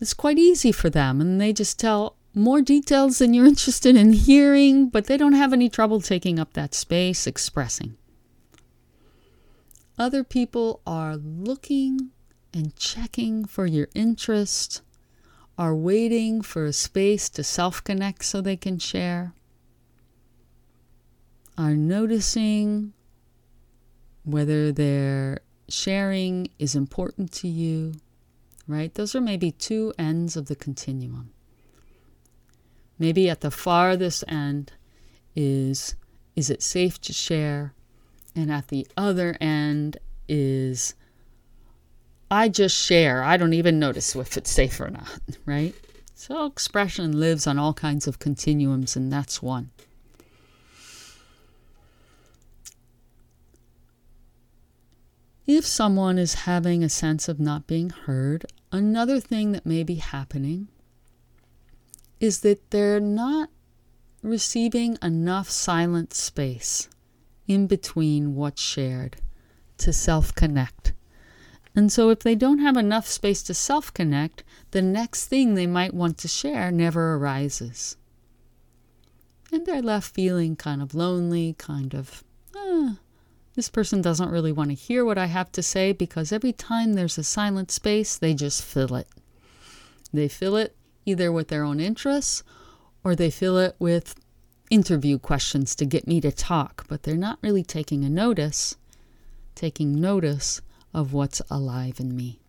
it's 0.00 0.14
quite 0.14 0.38
easy 0.38 0.72
for 0.72 0.88
them, 0.88 1.20
and 1.20 1.38
they 1.38 1.52
just 1.52 1.78
tell 1.78 2.16
more 2.34 2.62
details 2.62 3.18
than 3.18 3.34
you're 3.34 3.44
interested 3.54 3.94
in 3.94 4.14
hearing, 4.14 4.88
but 4.88 5.04
they 5.04 5.18
don't 5.18 5.34
have 5.34 5.52
any 5.52 5.68
trouble 5.68 6.00
taking 6.00 6.38
up 6.38 6.54
that 6.54 6.72
space 6.72 7.26
expressing. 7.26 7.98
Other 9.98 10.24
people 10.24 10.80
are 10.86 11.16
looking 11.16 12.08
and 12.54 12.74
checking 12.76 13.44
for 13.44 13.66
your 13.66 13.88
interest, 13.94 14.80
are 15.58 15.76
waiting 15.76 16.40
for 16.40 16.64
a 16.64 16.72
space 16.72 17.28
to 17.28 17.44
self 17.44 17.84
connect 17.84 18.24
so 18.24 18.40
they 18.40 18.56
can 18.56 18.78
share, 18.78 19.34
are 21.58 21.74
noticing 21.74 22.94
whether 24.24 24.72
their 24.72 25.38
sharing 25.68 26.48
is 26.58 26.74
important 26.74 27.32
to 27.32 27.48
you, 27.48 27.94
right? 28.66 28.92
Those 28.94 29.14
are 29.14 29.20
maybe 29.20 29.52
two 29.52 29.92
ends 29.98 30.36
of 30.36 30.46
the 30.46 30.56
continuum. 30.56 31.30
Maybe 32.98 33.28
at 33.28 33.40
the 33.40 33.50
farthest 33.50 34.24
end 34.28 34.72
is 35.34 35.96
is 36.36 36.50
it 36.50 36.62
safe 36.62 37.00
to 37.02 37.12
share? 37.12 37.74
And 38.34 38.50
at 38.50 38.68
the 38.68 38.86
other 38.96 39.36
end 39.40 39.98
is 40.28 40.94
I 42.30 42.48
just 42.48 42.76
share. 42.76 43.22
I 43.22 43.36
don't 43.36 43.52
even 43.52 43.78
notice 43.78 44.16
if 44.16 44.36
it's 44.36 44.50
safe 44.50 44.80
or 44.80 44.90
not, 44.90 45.18
right? 45.46 45.74
So 46.14 46.46
expression 46.46 47.18
lives 47.18 47.46
on 47.46 47.58
all 47.58 47.74
kinds 47.74 48.06
of 48.06 48.18
continuums, 48.18 48.96
and 48.96 49.12
that's 49.12 49.42
one. 49.42 49.70
If 55.46 55.66
someone 55.66 56.18
is 56.18 56.34
having 56.34 56.82
a 56.82 56.88
sense 56.88 57.28
of 57.28 57.38
not 57.38 57.66
being 57.66 57.90
heard, 57.90 58.46
another 58.72 59.20
thing 59.20 59.52
that 59.52 59.66
may 59.66 59.82
be 59.82 59.96
happening 59.96 60.68
is 62.18 62.40
that 62.40 62.70
they're 62.70 63.00
not 63.00 63.50
receiving 64.22 64.96
enough 65.02 65.50
silent 65.50 66.14
space 66.14 66.88
in 67.46 67.66
between 67.66 68.34
what's 68.34 68.62
shared 68.62 69.16
to 69.76 69.92
self 69.92 70.34
connect. 70.34 70.94
And 71.76 71.92
so, 71.92 72.08
if 72.08 72.20
they 72.20 72.34
don't 72.34 72.60
have 72.60 72.78
enough 72.78 73.06
space 73.06 73.42
to 73.42 73.52
self 73.52 73.92
connect, 73.92 74.44
the 74.70 74.80
next 74.80 75.26
thing 75.26 75.54
they 75.54 75.66
might 75.66 75.92
want 75.92 76.16
to 76.18 76.28
share 76.28 76.70
never 76.70 77.16
arises. 77.16 77.98
And 79.52 79.66
they're 79.66 79.82
left 79.82 80.14
feeling 80.14 80.56
kind 80.56 80.80
of 80.80 80.94
lonely, 80.94 81.54
kind 81.58 81.94
of, 81.94 82.24
ah, 82.56 82.96
this 83.54 83.68
person 83.68 84.02
doesn't 84.02 84.30
really 84.30 84.52
want 84.52 84.70
to 84.70 84.74
hear 84.74 85.04
what 85.04 85.18
I 85.18 85.26
have 85.26 85.52
to 85.52 85.62
say 85.62 85.92
because 85.92 86.32
every 86.32 86.52
time 86.52 86.94
there's 86.94 87.18
a 87.18 87.24
silent 87.24 87.70
space, 87.70 88.16
they 88.16 88.34
just 88.34 88.62
fill 88.62 88.96
it. 88.96 89.08
They 90.12 90.28
fill 90.28 90.56
it 90.56 90.76
either 91.06 91.30
with 91.30 91.48
their 91.48 91.62
own 91.62 91.78
interests 91.78 92.42
or 93.04 93.14
they 93.14 93.30
fill 93.30 93.58
it 93.58 93.76
with 93.78 94.16
interview 94.70 95.18
questions 95.18 95.74
to 95.76 95.84
get 95.84 96.08
me 96.08 96.20
to 96.20 96.32
talk, 96.32 96.84
but 96.88 97.04
they're 97.04 97.16
not 97.16 97.38
really 97.42 97.62
taking 97.62 98.04
a 98.04 98.10
notice, 98.10 98.76
taking 99.54 100.00
notice 100.00 100.60
of 100.92 101.12
what's 101.12 101.40
alive 101.50 102.00
in 102.00 102.16
me. 102.16 102.40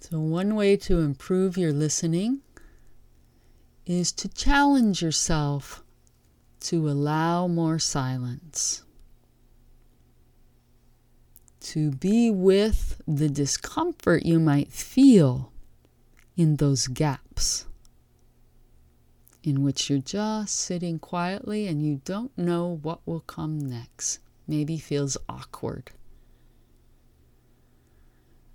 So, 0.00 0.20
one 0.20 0.54
way 0.54 0.76
to 0.78 1.00
improve 1.00 1.56
your 1.58 1.72
listening 1.72 2.40
is 3.86 4.12
to 4.12 4.28
challenge 4.28 5.02
yourself 5.02 5.83
to 6.64 6.88
allow 6.88 7.46
more 7.46 7.78
silence, 7.78 8.82
to 11.60 11.90
be 11.90 12.30
with 12.30 13.00
the 13.06 13.28
discomfort 13.28 14.24
you 14.24 14.38
might 14.38 14.70
feel 14.70 15.52
in 16.36 16.56
those 16.56 16.86
gaps 16.86 17.66
in 19.44 19.62
which 19.62 19.90
you're 19.90 19.98
just 19.98 20.56
sitting 20.56 20.98
quietly 20.98 21.66
and 21.66 21.82
you 21.82 22.00
don't 22.04 22.36
know 22.36 22.78
what 22.82 23.06
will 23.06 23.20
come 23.20 23.58
next. 23.58 24.18
Maybe 24.48 24.78
feels 24.78 25.16
awkward. 25.28 25.90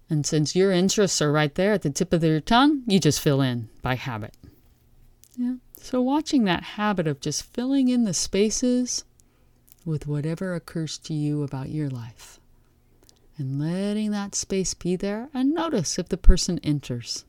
And 0.09 0.25
since 0.25 0.55
your 0.55 0.71
interests 0.71 1.21
are 1.21 1.31
right 1.31 1.53
there 1.53 1.73
at 1.73 1.83
the 1.83 1.91
tip 1.91 2.11
of 2.11 2.23
your 2.23 2.41
tongue, 2.41 2.81
you 2.87 2.99
just 2.99 3.19
fill 3.19 3.41
in 3.41 3.69
by 3.83 3.95
habit. 3.95 4.35
Yeah. 5.39 5.55
So 5.77 6.01
watching 6.01 6.43
that 6.43 6.63
habit 6.63 7.07
of 7.07 7.21
just 7.21 7.43
filling 7.43 7.87
in 7.87 8.03
the 8.03 8.13
spaces 8.13 9.05
with 9.85 10.05
whatever 10.05 10.53
occurs 10.53 10.97
to 10.97 11.13
you 11.13 11.43
about 11.43 11.69
your 11.69 11.89
life. 11.89 12.41
And 13.37 13.57
letting 13.57 14.11
that 14.11 14.35
space 14.35 14.73
be 14.73 14.97
there 14.97 15.29
and 15.33 15.53
notice 15.53 15.97
if 15.97 16.09
the 16.09 16.17
person 16.17 16.59
enters. 16.61 17.23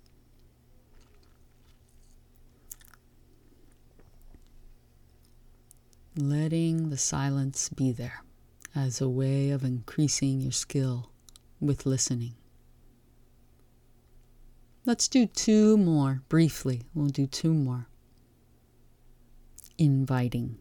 letting 6.17 6.91
the 6.91 6.99
silence 6.99 7.69
be 7.69 7.93
there 7.93 8.23
as 8.75 9.01
a 9.01 9.09
way 9.09 9.51
of 9.51 9.65
increasing 9.65 10.41
your 10.41 10.53
skill 10.53 11.11
with 11.61 11.87
listening. 11.87 12.35
Let's 14.85 15.09
do 15.09 15.27
two 15.27 15.77
more 15.77 16.23
briefly. 16.29 16.83
We'll 16.95 17.09
do 17.09 17.27
two 17.27 17.55
more. 17.55 17.87
Inviting. 19.81 20.59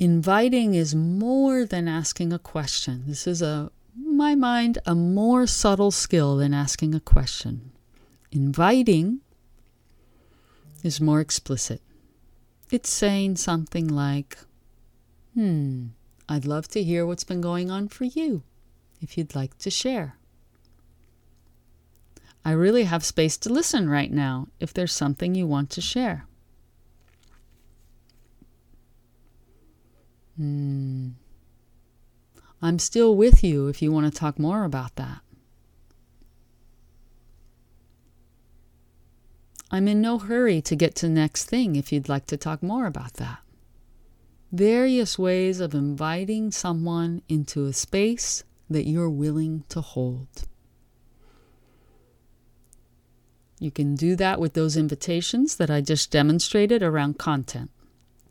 Inviting 0.00 0.74
is 0.74 0.92
more 0.92 1.64
than 1.64 1.86
asking 1.86 2.32
a 2.32 2.38
question. 2.40 3.04
This 3.06 3.28
is 3.28 3.42
a 3.42 3.70
my 3.96 4.34
mind 4.34 4.78
a 4.84 4.96
more 4.96 5.46
subtle 5.46 5.92
skill 5.92 6.38
than 6.38 6.52
asking 6.52 6.96
a 6.96 7.00
question. 7.00 7.70
Inviting 8.32 9.20
is 10.82 11.00
more 11.00 11.20
explicit. 11.20 11.80
It's 12.72 12.90
saying 12.90 13.36
something 13.36 13.86
like, 13.86 14.36
Hmm, 15.34 15.90
I'd 16.28 16.44
love 16.44 16.66
to 16.70 16.82
hear 16.82 17.06
what's 17.06 17.22
been 17.22 17.40
going 17.40 17.70
on 17.70 17.86
for 17.86 18.02
you, 18.02 18.42
if 19.00 19.16
you'd 19.16 19.36
like 19.36 19.58
to 19.58 19.70
share. 19.70 20.16
I 22.44 22.50
really 22.50 22.82
have 22.82 23.04
space 23.04 23.38
to 23.38 23.48
listen 23.52 23.88
right 23.88 24.10
now 24.10 24.48
if 24.58 24.74
there's 24.74 24.92
something 24.92 25.36
you 25.36 25.46
want 25.46 25.70
to 25.70 25.80
share. 25.80 26.26
Hmm. 30.42 31.10
I'm 32.60 32.80
still 32.80 33.14
with 33.14 33.44
you 33.44 33.68
if 33.68 33.80
you 33.80 33.92
want 33.92 34.12
to 34.12 34.18
talk 34.18 34.40
more 34.40 34.64
about 34.64 34.96
that. 34.96 35.20
I'm 39.70 39.86
in 39.86 40.00
no 40.00 40.18
hurry 40.18 40.60
to 40.62 40.74
get 40.74 40.96
to 40.96 41.08
next 41.08 41.44
thing 41.44 41.76
if 41.76 41.92
you'd 41.92 42.08
like 42.08 42.26
to 42.26 42.36
talk 42.36 42.60
more 42.60 42.86
about 42.86 43.14
that. 43.14 43.38
Various 44.50 45.16
ways 45.16 45.60
of 45.60 45.74
inviting 45.74 46.50
someone 46.50 47.22
into 47.28 47.66
a 47.66 47.72
space 47.72 48.42
that 48.68 48.88
you're 48.88 49.08
willing 49.08 49.62
to 49.68 49.80
hold. 49.80 50.48
You 53.60 53.70
can 53.70 53.94
do 53.94 54.16
that 54.16 54.40
with 54.40 54.54
those 54.54 54.76
invitations 54.76 55.54
that 55.56 55.70
I 55.70 55.80
just 55.82 56.10
demonstrated 56.10 56.82
around 56.82 57.18
content. 57.18 57.70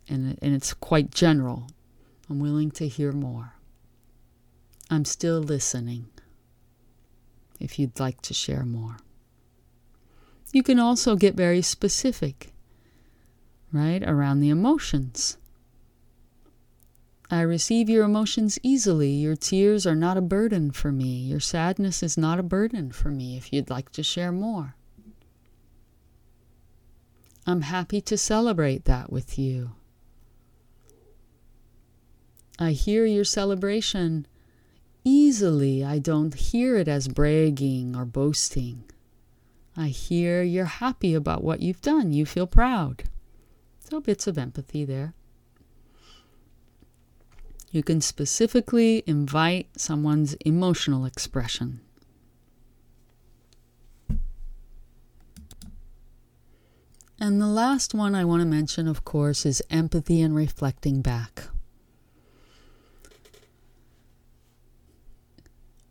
And, 0.09 0.37
and 0.41 0.53
it's 0.53 0.73
quite 0.73 1.11
general. 1.11 1.67
I'm 2.31 2.39
willing 2.39 2.71
to 2.71 2.87
hear 2.87 3.11
more. 3.11 3.55
I'm 4.89 5.03
still 5.03 5.39
listening 5.39 6.07
if 7.59 7.77
you'd 7.77 7.99
like 7.99 8.21
to 8.21 8.33
share 8.33 8.63
more. 8.63 8.95
You 10.53 10.63
can 10.63 10.79
also 10.79 11.17
get 11.17 11.35
very 11.35 11.61
specific, 11.61 12.53
right, 13.73 14.01
around 14.01 14.39
the 14.39 14.47
emotions. 14.47 15.35
I 17.29 17.41
receive 17.41 17.89
your 17.89 18.05
emotions 18.05 18.57
easily. 18.63 19.11
Your 19.11 19.35
tears 19.35 19.85
are 19.85 19.93
not 19.93 20.15
a 20.15 20.21
burden 20.21 20.71
for 20.71 20.93
me. 20.93 21.17
Your 21.17 21.41
sadness 21.41 22.01
is 22.01 22.17
not 22.17 22.39
a 22.39 22.43
burden 22.43 22.93
for 22.93 23.09
me 23.09 23.35
if 23.35 23.51
you'd 23.51 23.69
like 23.69 23.91
to 23.91 24.03
share 24.03 24.31
more. 24.31 24.75
I'm 27.45 27.63
happy 27.63 27.99
to 27.99 28.17
celebrate 28.17 28.85
that 28.85 29.11
with 29.11 29.37
you. 29.37 29.71
I 32.61 32.73
hear 32.73 33.07
your 33.07 33.23
celebration 33.23 34.27
easily. 35.03 35.83
I 35.83 35.97
don't 35.97 36.35
hear 36.35 36.77
it 36.77 36.87
as 36.87 37.07
bragging 37.07 37.95
or 37.95 38.05
boasting. 38.05 38.83
I 39.75 39.87
hear 39.87 40.43
you're 40.43 40.65
happy 40.65 41.15
about 41.15 41.43
what 41.43 41.61
you've 41.61 41.81
done. 41.81 42.13
You 42.13 42.23
feel 42.23 42.45
proud. 42.45 43.05
So, 43.79 43.99
bits 43.99 44.27
of 44.27 44.37
empathy 44.37 44.85
there. 44.85 45.15
You 47.71 47.81
can 47.81 47.99
specifically 47.99 49.01
invite 49.07 49.69
someone's 49.75 50.35
emotional 50.45 51.05
expression. 51.05 51.81
And 57.19 57.41
the 57.41 57.47
last 57.47 57.95
one 57.95 58.13
I 58.13 58.23
want 58.23 58.41
to 58.41 58.47
mention, 58.47 58.87
of 58.87 59.03
course, 59.03 59.47
is 59.47 59.63
empathy 59.71 60.21
and 60.21 60.35
reflecting 60.35 61.01
back. 61.01 61.45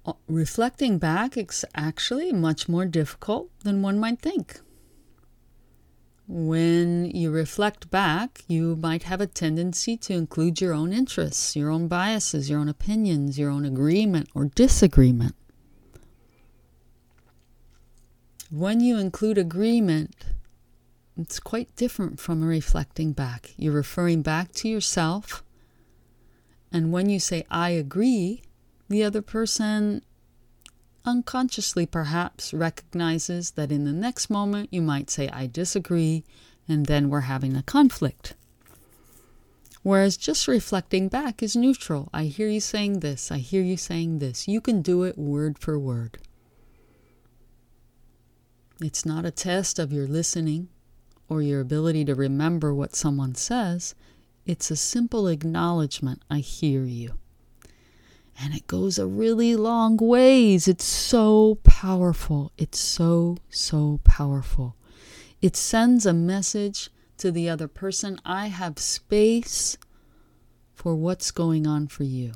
Uh, 0.06 0.14
reflecting 0.28 0.98
back 0.98 1.36
is 1.36 1.64
actually 1.74 2.32
much 2.32 2.68
more 2.68 2.86
difficult 2.86 3.50
than 3.60 3.82
one 3.82 3.98
might 3.98 4.20
think. 4.20 4.60
When 6.26 7.06
you 7.06 7.30
reflect 7.30 7.90
back, 7.90 8.42
you 8.46 8.76
might 8.76 9.02
have 9.02 9.20
a 9.20 9.26
tendency 9.26 9.96
to 9.98 10.14
include 10.14 10.60
your 10.60 10.72
own 10.72 10.92
interests, 10.92 11.56
your 11.56 11.70
own 11.70 11.88
biases, 11.88 12.48
your 12.48 12.60
own 12.60 12.68
opinions, 12.68 13.38
your 13.38 13.50
own 13.50 13.64
agreement 13.64 14.28
or 14.32 14.44
disagreement. 14.44 15.34
When 18.48 18.80
you 18.80 18.96
include 18.96 19.38
agreement, 19.38 20.14
it's 21.16 21.40
quite 21.40 21.74
different 21.76 22.18
from 22.18 22.42
reflecting 22.42 23.12
back. 23.12 23.52
You're 23.56 23.72
referring 23.72 24.22
back 24.22 24.52
to 24.54 24.68
yourself. 24.68 25.44
And 26.72 26.92
when 26.92 27.10
you 27.10 27.18
say, 27.20 27.44
I 27.50 27.70
agree, 27.70 28.42
the 28.90 29.04
other 29.04 29.22
person 29.22 30.02
unconsciously 31.04 31.86
perhaps 31.86 32.52
recognizes 32.52 33.52
that 33.52 33.70
in 33.70 33.84
the 33.84 33.92
next 33.92 34.28
moment 34.28 34.68
you 34.72 34.82
might 34.82 35.08
say, 35.08 35.28
I 35.28 35.46
disagree, 35.46 36.24
and 36.68 36.86
then 36.86 37.08
we're 37.08 37.20
having 37.20 37.56
a 37.56 37.62
conflict. 37.62 38.34
Whereas 39.82 40.16
just 40.16 40.48
reflecting 40.48 41.08
back 41.08 41.40
is 41.40 41.54
neutral. 41.54 42.10
I 42.12 42.24
hear 42.24 42.48
you 42.48 42.60
saying 42.60 42.98
this, 42.98 43.30
I 43.30 43.38
hear 43.38 43.62
you 43.62 43.76
saying 43.76 44.18
this. 44.18 44.48
You 44.48 44.60
can 44.60 44.82
do 44.82 45.04
it 45.04 45.16
word 45.16 45.56
for 45.56 45.78
word. 45.78 46.18
It's 48.82 49.06
not 49.06 49.24
a 49.24 49.30
test 49.30 49.78
of 49.78 49.92
your 49.92 50.08
listening, 50.08 50.68
or 51.28 51.42
your 51.42 51.60
ability 51.60 52.04
to 52.06 52.14
remember 52.16 52.74
what 52.74 52.96
someone 52.96 53.36
says, 53.36 53.94
it's 54.46 54.70
a 54.70 54.76
simple 54.76 55.28
acknowledgement 55.28 56.22
I 56.28 56.38
hear 56.38 56.84
you. 56.84 57.19
And 58.42 58.54
it 58.54 58.66
goes 58.66 58.98
a 58.98 59.06
really 59.06 59.54
long 59.54 59.98
ways. 59.98 60.66
It's 60.66 60.84
so 60.84 61.58
powerful. 61.62 62.52
It's 62.56 62.78
so, 62.78 63.36
so 63.50 64.00
powerful. 64.02 64.76
It 65.42 65.56
sends 65.56 66.06
a 66.06 66.14
message 66.14 66.90
to 67.18 67.30
the 67.30 67.50
other 67.50 67.68
person 67.68 68.18
I 68.24 68.46
have 68.46 68.78
space 68.78 69.76
for 70.72 70.94
what's 70.94 71.30
going 71.30 71.66
on 71.66 71.88
for 71.88 72.04
you. 72.04 72.32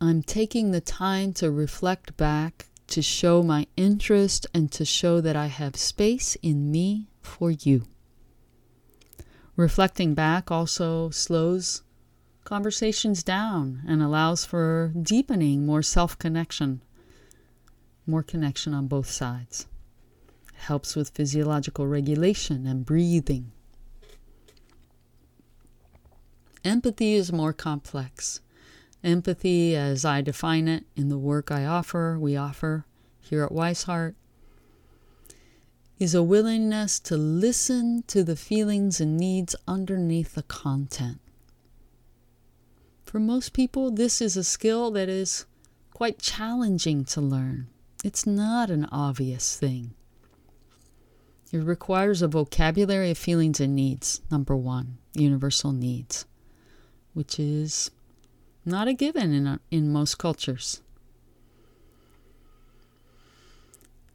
I'm 0.00 0.22
taking 0.22 0.70
the 0.70 0.82
time 0.82 1.32
to 1.34 1.50
reflect 1.50 2.16
back 2.16 2.66
to 2.88 3.02
show 3.02 3.42
my 3.42 3.66
interest 3.76 4.46
and 4.52 4.70
to 4.72 4.84
show 4.84 5.20
that 5.20 5.36
I 5.36 5.46
have 5.46 5.76
space 5.76 6.36
in 6.42 6.70
me 6.70 7.08
for 7.22 7.50
you. 7.50 7.84
Reflecting 9.56 10.14
back 10.14 10.50
also 10.50 11.10
slows 11.10 11.82
conversations 12.48 13.22
down 13.22 13.82
and 13.86 14.02
allows 14.02 14.42
for 14.46 14.90
deepening 15.02 15.66
more 15.66 15.82
self 15.82 16.18
connection, 16.18 16.80
more 18.06 18.22
connection 18.22 18.72
on 18.72 18.86
both 18.86 19.10
sides. 19.10 19.66
It 20.54 20.60
helps 20.62 20.96
with 20.96 21.10
physiological 21.10 21.86
regulation 21.86 22.66
and 22.66 22.86
breathing. 22.86 23.52
Empathy 26.64 27.12
is 27.12 27.30
more 27.30 27.52
complex. 27.52 28.40
Empathy, 29.04 29.76
as 29.76 30.06
I 30.06 30.22
define 30.22 30.68
it 30.68 30.84
in 30.96 31.10
the 31.10 31.18
work 31.18 31.50
I 31.50 31.66
offer, 31.66 32.18
we 32.18 32.34
offer 32.34 32.86
here 33.20 33.44
at 33.44 33.52
Wise 33.52 33.82
Heart, 33.82 34.16
is 35.98 36.14
a 36.14 36.22
willingness 36.22 36.98
to 37.00 37.18
listen 37.18 38.04
to 38.06 38.24
the 38.24 38.36
feelings 38.36 39.02
and 39.02 39.18
needs 39.18 39.54
underneath 39.66 40.34
the 40.34 40.44
content. 40.44 41.20
For 43.08 43.18
most 43.18 43.54
people, 43.54 43.90
this 43.90 44.20
is 44.20 44.36
a 44.36 44.44
skill 44.44 44.90
that 44.90 45.08
is 45.08 45.46
quite 45.94 46.18
challenging 46.18 47.06
to 47.06 47.22
learn. 47.22 47.68
It's 48.04 48.26
not 48.26 48.68
an 48.68 48.84
obvious 48.92 49.56
thing. 49.56 49.94
It 51.50 51.64
requires 51.64 52.20
a 52.20 52.28
vocabulary 52.28 53.12
of 53.12 53.16
feelings 53.16 53.60
and 53.60 53.74
needs, 53.74 54.20
number 54.30 54.54
one, 54.54 54.98
universal 55.14 55.72
needs, 55.72 56.26
which 57.14 57.40
is 57.40 57.90
not 58.66 58.88
a 58.88 58.92
given 58.92 59.32
in, 59.32 59.58
in 59.70 59.90
most 59.90 60.18
cultures. 60.18 60.82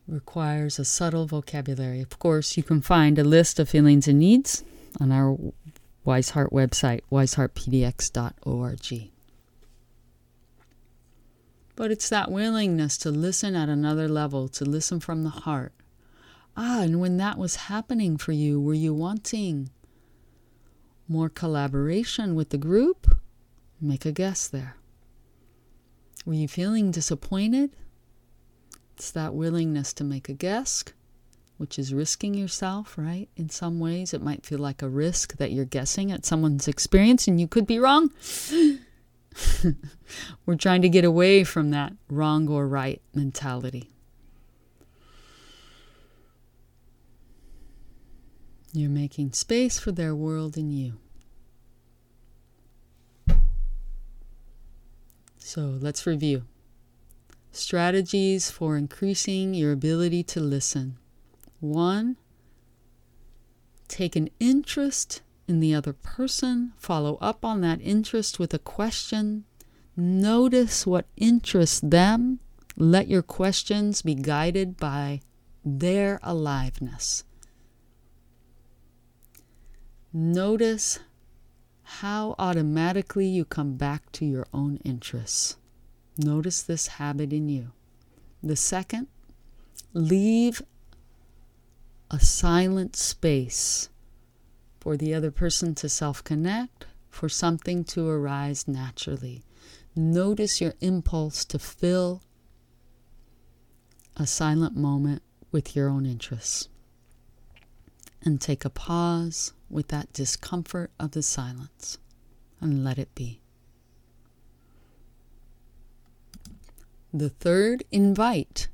Requires 0.07 0.77
a 0.77 0.85
subtle 0.85 1.25
vocabulary. 1.25 1.99
Of 1.99 2.19
course, 2.19 2.57
you 2.57 2.61
can 2.61 2.79
find 2.79 3.17
a 3.17 3.23
list 3.23 3.59
of 3.59 3.69
feelings 3.69 4.07
and 4.07 4.19
needs 4.19 4.63
on 5.01 5.11
our 5.11 5.35
Wise 6.05 6.31
Heart 6.31 6.51
website, 6.51 7.01
wiseheartpdx.org. 7.11 9.09
But 11.75 11.91
it's 11.91 12.09
that 12.09 12.29
willingness 12.31 12.97
to 12.99 13.09
listen 13.09 13.55
at 13.55 13.69
another 13.69 14.07
level, 14.07 14.47
to 14.49 14.65
listen 14.65 14.99
from 14.99 15.23
the 15.23 15.29
heart. 15.29 15.73
Ah, 16.55 16.81
and 16.81 16.99
when 16.99 17.17
that 17.17 17.37
was 17.37 17.55
happening 17.55 18.17
for 18.17 18.31
you, 18.31 18.61
were 18.61 18.75
you 18.75 18.93
wanting 18.93 19.69
more 21.07 21.29
collaboration 21.29 22.35
with 22.35 22.49
the 22.49 22.57
group? 22.57 23.17
Make 23.81 24.05
a 24.05 24.11
guess 24.11 24.47
there. 24.47 24.77
Were 26.25 26.35
you 26.35 26.47
feeling 26.47 26.91
disappointed? 26.91 27.71
It's 28.95 29.09
that 29.11 29.33
willingness 29.33 29.93
to 29.93 30.03
make 30.03 30.29
a 30.29 30.33
guess, 30.33 30.83
which 31.63 31.79
is 31.79 31.93
risking 31.93 32.33
yourself, 32.33 32.97
right? 32.97 33.29
In 33.37 33.47
some 33.47 33.79
ways, 33.79 34.13
it 34.13 34.21
might 34.21 34.45
feel 34.45 34.59
like 34.59 34.81
a 34.81 34.89
risk 34.89 35.37
that 35.37 35.53
you're 35.53 35.63
guessing 35.63 36.11
at 36.11 36.25
someone's 36.25 36.67
experience 36.67 37.25
and 37.25 37.39
you 37.39 37.47
could 37.47 37.65
be 37.65 37.79
wrong. 37.79 38.11
We're 40.45 40.57
trying 40.57 40.81
to 40.81 40.89
get 40.89 41.05
away 41.05 41.45
from 41.45 41.71
that 41.71 41.93
wrong 42.09 42.49
or 42.49 42.67
right 42.67 43.01
mentality. 43.15 43.91
You're 48.73 48.89
making 48.89 49.31
space 49.31 49.79
for 49.79 49.93
their 49.93 50.13
world 50.13 50.57
in 50.57 50.69
you. 50.69 50.97
So 55.37 55.77
let's 55.79 56.05
review. 56.05 56.43
Strategies 57.53 58.51
for 58.51 58.75
increasing 58.75 59.53
your 59.53 59.71
ability 59.71 60.23
to 60.23 60.41
listen. 60.41 60.97
One, 61.63 62.17
take 63.87 64.17
an 64.17 64.29
interest 64.37 65.21
in 65.47 65.61
the 65.61 65.73
other 65.73 65.93
person, 65.93 66.73
follow 66.75 67.17
up 67.21 67.45
on 67.45 67.61
that 67.61 67.79
interest 67.81 68.37
with 68.37 68.53
a 68.53 68.59
question, 68.59 69.45
notice 69.95 70.85
what 70.85 71.05
interests 71.15 71.79
them, 71.79 72.41
let 72.75 73.07
your 73.07 73.21
questions 73.21 74.01
be 74.01 74.13
guided 74.13 74.75
by 74.75 75.21
their 75.63 76.19
aliveness. 76.21 77.23
Notice 80.11 80.99
how 81.83 82.35
automatically 82.37 83.27
you 83.27 83.45
come 83.45 83.77
back 83.77 84.11
to 84.11 84.25
your 84.25 84.47
own 84.53 84.81
interests. 84.83 85.55
Notice 86.17 86.61
this 86.61 86.87
habit 86.87 87.31
in 87.31 87.47
you. 87.47 87.71
The 88.43 88.57
second, 88.57 89.07
leave 89.93 90.61
a 92.13 92.19
silent 92.19 92.95
space 92.95 93.89
for 94.79 94.95
the 94.95 95.15
other 95.15 95.31
person 95.31 95.73
to 95.73 95.89
self 95.89 96.23
connect, 96.23 96.85
for 97.09 97.27
something 97.27 97.83
to 97.83 98.07
arise 98.07 98.67
naturally. 98.67 99.43
Notice 99.95 100.61
your 100.61 100.75
impulse 100.79 101.43
to 101.45 101.57
fill 101.57 102.21
a 104.15 104.27
silent 104.27 104.75
moment 104.75 105.23
with 105.51 105.75
your 105.75 105.89
own 105.89 106.05
interests. 106.05 106.69
And 108.21 108.39
take 108.39 108.63
a 108.63 108.69
pause 108.69 109.53
with 109.67 109.87
that 109.87 110.13
discomfort 110.13 110.91
of 110.99 111.11
the 111.11 111.23
silence 111.23 111.97
and 112.61 112.83
let 112.83 112.99
it 112.99 113.13
be. 113.15 113.41
The 117.11 117.29
third, 117.29 117.83
invite. 117.91 118.67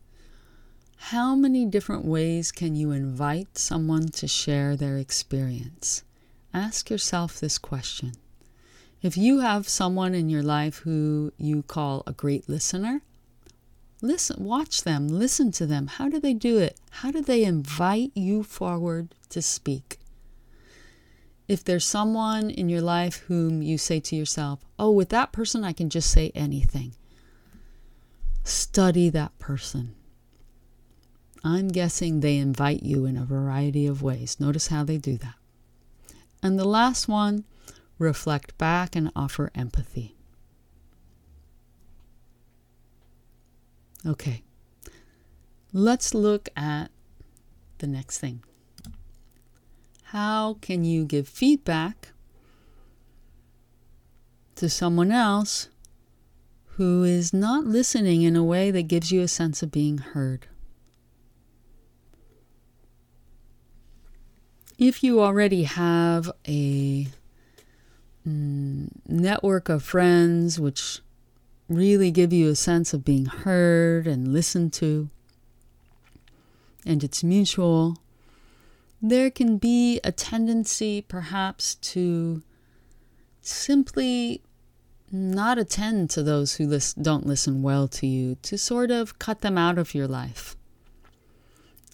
How 1.04 1.34
many 1.34 1.66
different 1.66 2.06
ways 2.06 2.52
can 2.52 2.76
you 2.76 2.92
invite 2.92 3.58
someone 3.58 4.10
to 4.10 4.28
share 4.28 4.76
their 4.76 4.98
experience? 4.98 6.04
Ask 6.54 6.92
yourself 6.92 7.40
this 7.40 7.58
question. 7.58 8.12
If 9.02 9.18
you 9.18 9.40
have 9.40 9.68
someone 9.68 10.14
in 10.14 10.30
your 10.30 10.44
life 10.44 10.80
who 10.80 11.34
you 11.38 11.64
call 11.64 12.04
a 12.06 12.12
great 12.12 12.48
listener, 12.48 13.02
listen, 14.04 14.44
watch 14.44 14.84
them, 14.84 15.08
listen 15.08 15.52
to 15.54 15.66
them. 15.66 15.88
How 15.88 16.10
do 16.10 16.20
they 16.20 16.34
do 16.34 16.60
it? 16.60 16.80
How 16.92 17.10
do 17.10 17.22
they 17.24 17.44
invite 17.44 18.12
you 18.14 18.44
forward 18.44 19.16
to 19.30 19.42
speak? 19.42 19.98
If 21.48 21.64
there's 21.64 21.86
someone 21.86 22.52
in 22.52 22.70
your 22.70 22.82
life 22.82 23.24
whom 23.30 23.64
you 23.64 23.80
say 23.80 24.00
to 24.02 24.16
yourself, 24.16 24.60
oh, 24.78 24.92
with 24.92 25.10
that 25.10 25.32
person, 25.32 25.64
I 25.64 25.74
can 25.74 25.90
just 25.90 26.12
say 26.12 26.32
anything, 26.36 26.94
study 28.44 29.10
that 29.10 29.40
person 29.40 29.96
I'm 31.44 31.70
guessing 31.70 32.20
they 32.20 32.38
invite 32.38 32.84
you 32.84 33.06
in 33.06 33.16
a 33.16 33.24
variety 33.24 33.88
of 33.88 34.02
ways. 34.02 34.40
Notice 34.40 34.68
how 34.68 34.84
they 34.84 34.98
do 34.98 35.18
that. 35.18 35.36
And 36.44 36.60
the 36.60 36.68
last 36.68 37.08
one, 37.08 37.46
reflect 37.98 38.58
back 38.58 38.96
and 38.96 39.12
offer 39.16 39.52
empathy. 39.56 40.16
Okay, 44.06 44.44
let's 45.74 46.14
look 46.14 46.48
at 46.56 46.88
the 47.80 47.88
next 47.88 48.20
thing. 48.20 48.44
How 50.04 50.56
can 50.62 50.86
you 50.86 51.06
give 51.06 51.28
feedback 51.28 52.10
to 54.56 54.70
someone 54.70 55.12
else 55.12 55.70
who 56.78 57.04
is 57.04 57.34
not 57.34 57.66
listening 57.66 58.22
in 58.22 58.36
a 58.36 58.44
way 58.44 58.72
that 58.72 58.84
gives 58.84 59.12
you 59.12 59.22
a 59.22 59.28
sense 59.28 59.62
of 59.62 59.72
being 59.72 59.98
heard? 59.98 60.48
If 64.80 65.04
you 65.04 65.22
already 65.22 65.64
have 65.64 66.32
a 66.48 67.06
mm, 68.26 68.88
network 69.06 69.68
of 69.68 69.84
friends 69.84 70.58
which 70.58 71.02
really 71.68 72.10
give 72.12 72.32
you 72.32 72.50
a 72.50 72.56
sense 72.56 72.94
of 72.94 73.04
being 73.04 73.26
heard 73.26 74.08
and 74.08 74.32
listened 74.32 74.72
to, 74.72 75.10
and 76.86 77.04
it's 77.04 77.24
mutual, 77.26 77.98
there 79.02 79.30
can 79.30 79.58
be 79.58 80.00
a 80.06 80.14
tendency 80.14 81.02
perhaps 81.02 81.76
to 81.76 82.42
simply 83.42 84.42
not 85.12 85.58
attend 85.58 86.10
to 86.10 86.24
those 86.24 86.56
who 86.56 86.80
don't 87.02 87.26
listen 87.26 87.62
well 87.62 87.90
to 87.90 88.08
you, 88.08 88.36
to 88.44 88.58
sort 88.58 88.92
of 88.92 89.20
cut 89.20 89.42
them 89.42 89.58
out 89.58 89.78
of 89.78 89.94
your 89.94 90.08
life, 90.08 90.56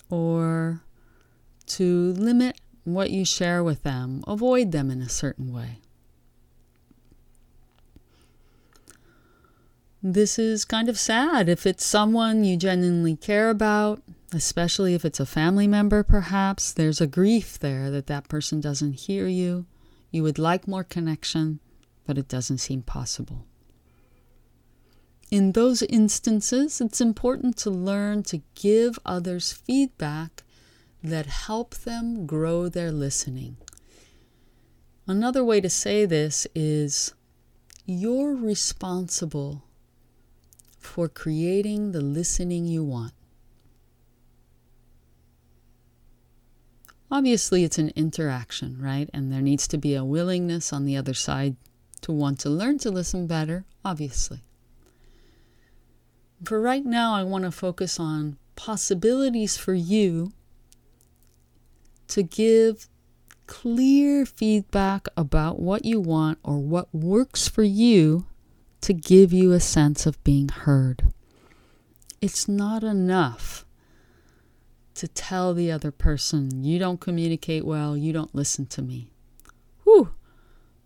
or 0.08 0.82
to 1.66 2.14
limit 2.14 2.60
what 2.86 3.10
you 3.10 3.26
share 3.26 3.64
with 3.64 3.84
them, 3.84 4.24
avoid 4.28 4.72
them 4.72 4.90
in 4.90 5.02
a 5.02 5.10
certain 5.10 5.52
way. 5.52 5.80
This 10.02 10.38
is 10.38 10.66
kind 10.66 10.88
of 10.88 11.00
sad 11.00 11.50
if 11.50 11.66
it's 11.66 11.84
someone 11.84 12.44
you 12.44 12.58
genuinely 12.58 13.16
care 13.16 13.50
about, 13.50 14.04
especially 14.32 14.94
if 14.94 15.04
it's 15.04 15.20
a 15.20 15.26
family 15.26 15.66
member, 15.66 16.04
perhaps. 16.04 16.72
There's 16.72 17.02
a 17.02 17.08
grief 17.08 17.58
there 17.58 17.90
that 17.90 18.06
that 18.06 18.30
person 18.30 18.62
doesn't 18.62 18.94
hear 18.94 19.28
you. 19.28 19.66
You 20.12 20.22
would 20.22 20.38
like 20.38 20.68
more 20.68 20.84
connection, 20.84 21.60
but 22.06 22.20
it 22.20 22.28
doesn't 22.28 22.60
seem 22.60 22.84
possible. 22.84 23.48
In 25.32 25.54
those 25.54 25.82
instances, 25.82 26.80
it's 26.80 27.02
important 27.02 27.58
to 27.58 27.72
learn 27.72 28.22
to 28.24 28.44
give 28.54 29.00
others 29.06 29.52
feedback 29.52 30.44
that 31.06 31.26
help 31.26 31.76
them 31.76 32.26
grow 32.26 32.70
their 32.70 32.92
listening. 32.92 33.58
Another 35.08 35.44
way 35.44 35.62
to 35.62 35.70
say 35.70 36.06
this 36.06 36.48
is 36.56 37.14
you're 37.86 38.36
responsible 38.36 39.64
for 40.80 41.08
creating 41.08 41.92
the 41.92 42.02
listening 42.02 42.66
you 42.66 42.84
want. 42.84 43.14
Obviously, 47.12 47.64
it's 47.64 47.78
an 47.78 47.92
interaction, 47.96 48.82
right? 48.82 49.10
And 49.14 49.32
there 49.32 49.42
needs 49.42 49.68
to 49.70 49.78
be 49.78 49.94
a 49.94 50.04
willingness 50.04 50.74
on 50.74 50.86
the 50.86 50.98
other 50.98 51.14
side 51.14 51.56
to 52.02 52.12
want 52.12 52.40
to 52.40 52.50
learn 52.50 52.80
to 52.80 52.92
listen 52.92 53.28
better, 53.28 53.66
obviously. 53.84 54.42
For 56.44 56.60
right 56.60 56.86
now, 56.86 57.14
I 57.14 57.24
want 57.24 57.44
to 57.44 57.52
focus 57.52 58.00
on 58.00 58.38
possibilities 58.56 59.58
for 59.58 59.74
you 59.74 60.34
to 62.10 62.24
give 62.24 62.88
clear 63.48 64.26
feedback 64.26 65.08
about 65.16 65.60
what 65.60 65.86
you 65.86 66.00
want 66.00 66.40
or 66.44 66.58
what 66.60 66.94
works 66.94 67.48
for 67.48 67.64
you 67.64 68.26
to 68.82 68.94
give 68.94 69.34
you 69.34 69.52
a 69.52 69.60
sense 69.60 70.06
of 70.06 70.24
being 70.24 70.50
heard. 70.50 71.04
It's 72.22 72.48
not 72.48 72.84
enough 72.84 73.66
to 74.96 75.08
tell 75.08 75.54
the 75.54 75.72
other 75.72 75.92
person, 75.92 76.64
you 76.64 76.80
don't 76.80 77.02
communicate 77.02 77.66
well, 77.66 77.98
you 77.98 78.14
don't 78.14 78.34
listen 78.34 78.66
to 78.68 78.82
me. 78.82 79.10
Whew! 79.84 80.14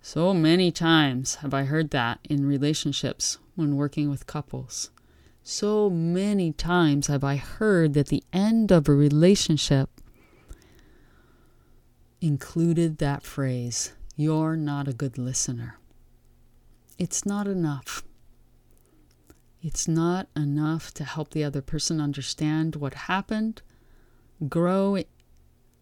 So 0.01 0.33
many 0.33 0.71
times 0.71 1.35
have 1.35 1.53
I 1.53 1.65
heard 1.65 1.91
that 1.91 2.19
in 2.23 2.45
relationships 2.45 3.37
when 3.55 3.75
working 3.75 4.09
with 4.09 4.25
couples. 4.25 4.89
So 5.43 5.89
many 5.89 6.51
times 6.51 7.07
have 7.07 7.23
I 7.23 7.35
heard 7.35 7.93
that 7.93 8.07
the 8.07 8.23
end 8.33 8.71
of 8.71 8.87
a 8.87 8.93
relationship 8.93 9.89
included 12.21 12.97
that 12.97 13.23
phrase, 13.23 13.93
You're 14.15 14.55
not 14.55 14.87
a 14.87 14.93
good 14.93 15.17
listener. 15.17 15.79
It's 16.97 17.25
not 17.25 17.47
enough. 17.47 18.03
It's 19.61 19.87
not 19.87 20.27
enough 20.35 20.93
to 20.95 21.03
help 21.03 21.31
the 21.31 21.43
other 21.43 21.61
person 21.61 21.99
understand 21.99 22.75
what 22.75 22.93
happened, 22.93 23.61
grow, 24.47 25.03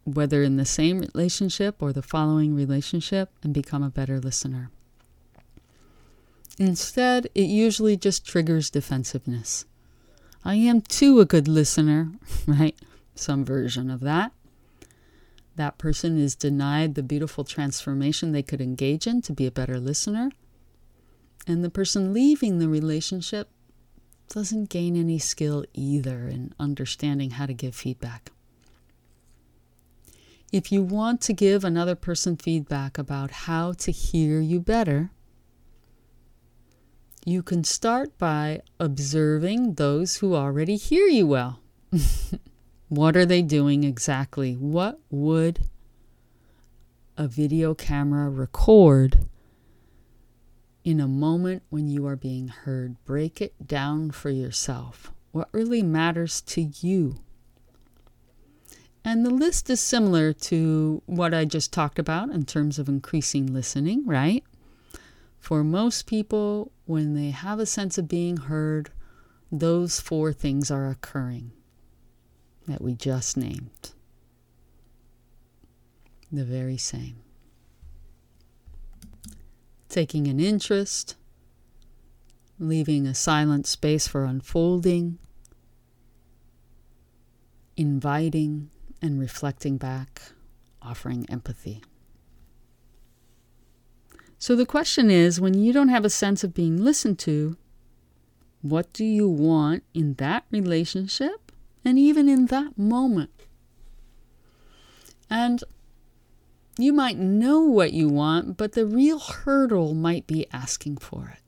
whether 0.03 0.41
in 0.41 0.57
the 0.57 0.65
same 0.65 0.99
relationship 0.99 1.81
or 1.81 1.93
the 1.93 2.01
following 2.01 2.55
relationship, 2.55 3.31
and 3.43 3.53
become 3.53 3.83
a 3.83 3.89
better 3.89 4.19
listener. 4.19 4.71
Instead, 6.59 7.27
it 7.35 7.47
usually 7.47 7.97
just 7.97 8.25
triggers 8.25 8.71
defensiveness. 8.71 9.65
I 10.43 10.55
am 10.55 10.81
too 10.81 11.19
a 11.19 11.25
good 11.25 11.47
listener, 11.47 12.11
right? 12.47 12.75
Some 13.15 13.45
version 13.45 13.91
of 13.91 13.99
that. 14.01 14.31
That 15.57 15.79
person 15.79 16.19
is 16.19 16.35
denied 16.35 16.93
the 16.93 17.01
beautiful 17.01 17.43
transformation 17.43 18.31
they 18.31 18.43
could 18.43 18.61
engage 18.61 19.07
in 19.07 19.23
to 19.23 19.33
be 19.33 19.47
a 19.47 19.51
better 19.51 19.79
listener. 19.79 20.29
And 21.47 21.63
the 21.63 21.71
person 21.71 22.13
leaving 22.13 22.59
the 22.59 22.69
relationship 22.69 23.49
doesn't 24.29 24.69
gain 24.69 24.95
any 24.95 25.17
skill 25.17 25.65
either 25.73 26.27
in 26.27 26.53
understanding 26.59 27.31
how 27.31 27.47
to 27.47 27.55
give 27.55 27.73
feedback. 27.73 28.31
If 30.51 30.71
you 30.71 30.83
want 30.83 31.21
to 31.21 31.33
give 31.33 31.63
another 31.63 31.95
person 31.95 32.37
feedback 32.37 32.99
about 32.99 33.31
how 33.31 33.73
to 33.73 33.91
hear 33.91 34.39
you 34.39 34.59
better, 34.59 35.09
you 37.25 37.41
can 37.41 37.63
start 37.63 38.15
by 38.19 38.61
observing 38.79 39.73
those 39.73 40.17
who 40.17 40.35
already 40.35 40.75
hear 40.75 41.07
you 41.07 41.25
well. 41.25 41.61
what 42.89 43.17
are 43.17 43.25
they 43.25 43.41
doing 43.41 43.83
exactly? 43.83 44.53
What 44.53 44.99
would 45.09 45.67
a 47.17 47.27
video 47.27 47.73
camera 47.73 48.29
record 48.29 49.19
in 50.85 51.01
a 51.01 51.07
moment 51.07 51.63
when 51.69 51.89
you 51.89 52.07
are 52.07 52.15
being 52.15 52.47
heard? 52.47 52.95
Break 53.03 53.41
it 53.41 53.67
down 53.67 54.11
for 54.11 54.29
yourself. 54.29 55.11
What 55.31 55.49
really 55.51 55.83
matters 55.83 56.39
to 56.41 56.61
you? 56.79 57.17
And 59.03 59.25
the 59.25 59.31
list 59.31 59.69
is 59.69 59.81
similar 59.81 60.31
to 60.33 61.01
what 61.05 61.33
I 61.33 61.43
just 61.45 61.73
talked 61.73 61.99
about 61.99 62.29
in 62.29 62.45
terms 62.45 62.79
of 62.79 62.87
increasing 62.87 63.53
listening, 63.53 64.05
right? 64.05 64.43
For 65.39 65.63
most 65.63 66.07
people, 66.07 66.71
when 66.85 67.15
they 67.15 67.31
have 67.31 67.59
a 67.59 67.65
sense 67.65 67.97
of 67.97 68.07
being 68.07 68.37
heard, 68.37 68.91
those 69.51 69.99
four 69.99 70.31
things 70.33 70.71
are 70.71 70.89
occurring 70.89 71.51
that 72.67 72.81
we 72.81 72.93
just 72.93 73.37
named. 73.37 73.91
The 76.31 76.43
very 76.43 76.77
same. 76.77 77.21
Taking 79.89 80.27
an 80.27 80.39
interest, 80.39 81.15
leaving 82.59 83.07
a 83.07 83.15
silent 83.15 83.65
space 83.65 84.07
for 84.07 84.25
unfolding, 84.25 85.17
inviting 87.77 88.69
and 89.01 89.19
reflecting 89.19 89.77
back, 89.77 90.21
offering 90.81 91.25
empathy. 91.29 91.81
So 94.39 94.55
the 94.55 94.65
question 94.65 95.09
is 95.09 95.39
when 95.39 95.53
you 95.53 95.71
don't 95.71 95.87
have 95.87 96.05
a 96.05 96.09
sense 96.09 96.43
of 96.43 96.53
being 96.53 96.83
listened 96.83 97.17
to, 97.19 97.57
what 98.61 98.91
do 98.91 99.05
you 99.05 99.29
want 99.29 99.83
in 99.93 100.15
that 100.15 100.45
relationship 100.51 101.46
and 101.83 101.97
even 101.97 102.27
in 102.29 102.47
that 102.47 102.77
moment? 102.77 103.31
And 105.29 105.63
you 106.77 106.93
might 106.93 107.17
know 107.17 107.61
what 107.61 107.93
you 107.93 108.07
want, 108.07 108.57
but 108.57 108.73
the 108.73 108.85
real 108.85 109.19
hurdle 109.19 109.93
might 109.93 110.27
be 110.27 110.45
asking 110.53 110.97
for 110.97 111.33
it. 111.33 111.41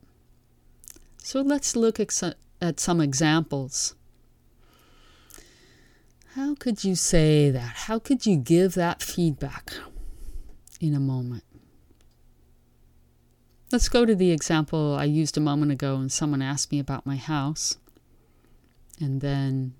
So 1.18 1.40
let's 1.40 1.76
look 1.76 2.00
at 2.00 2.80
some 2.80 3.00
examples. 3.00 3.94
How 6.34 6.54
could 6.54 6.84
you 6.84 6.94
say 6.94 7.50
that? 7.50 7.72
How 7.76 7.98
could 7.98 8.26
you 8.26 8.36
give 8.36 8.74
that 8.74 9.02
feedback 9.02 9.72
in 10.80 10.94
a 10.94 11.00
moment? 11.00 11.44
Let's 13.72 13.88
go 13.88 14.04
to 14.04 14.16
the 14.16 14.32
example 14.32 14.96
I 14.98 15.04
used 15.04 15.36
a 15.36 15.40
moment 15.40 15.70
ago 15.70 15.96
and 15.96 16.10
someone 16.10 16.42
asked 16.42 16.72
me 16.72 16.80
about 16.80 17.06
my 17.06 17.16
house. 17.16 17.78
And 19.00 19.20
then 19.20 19.74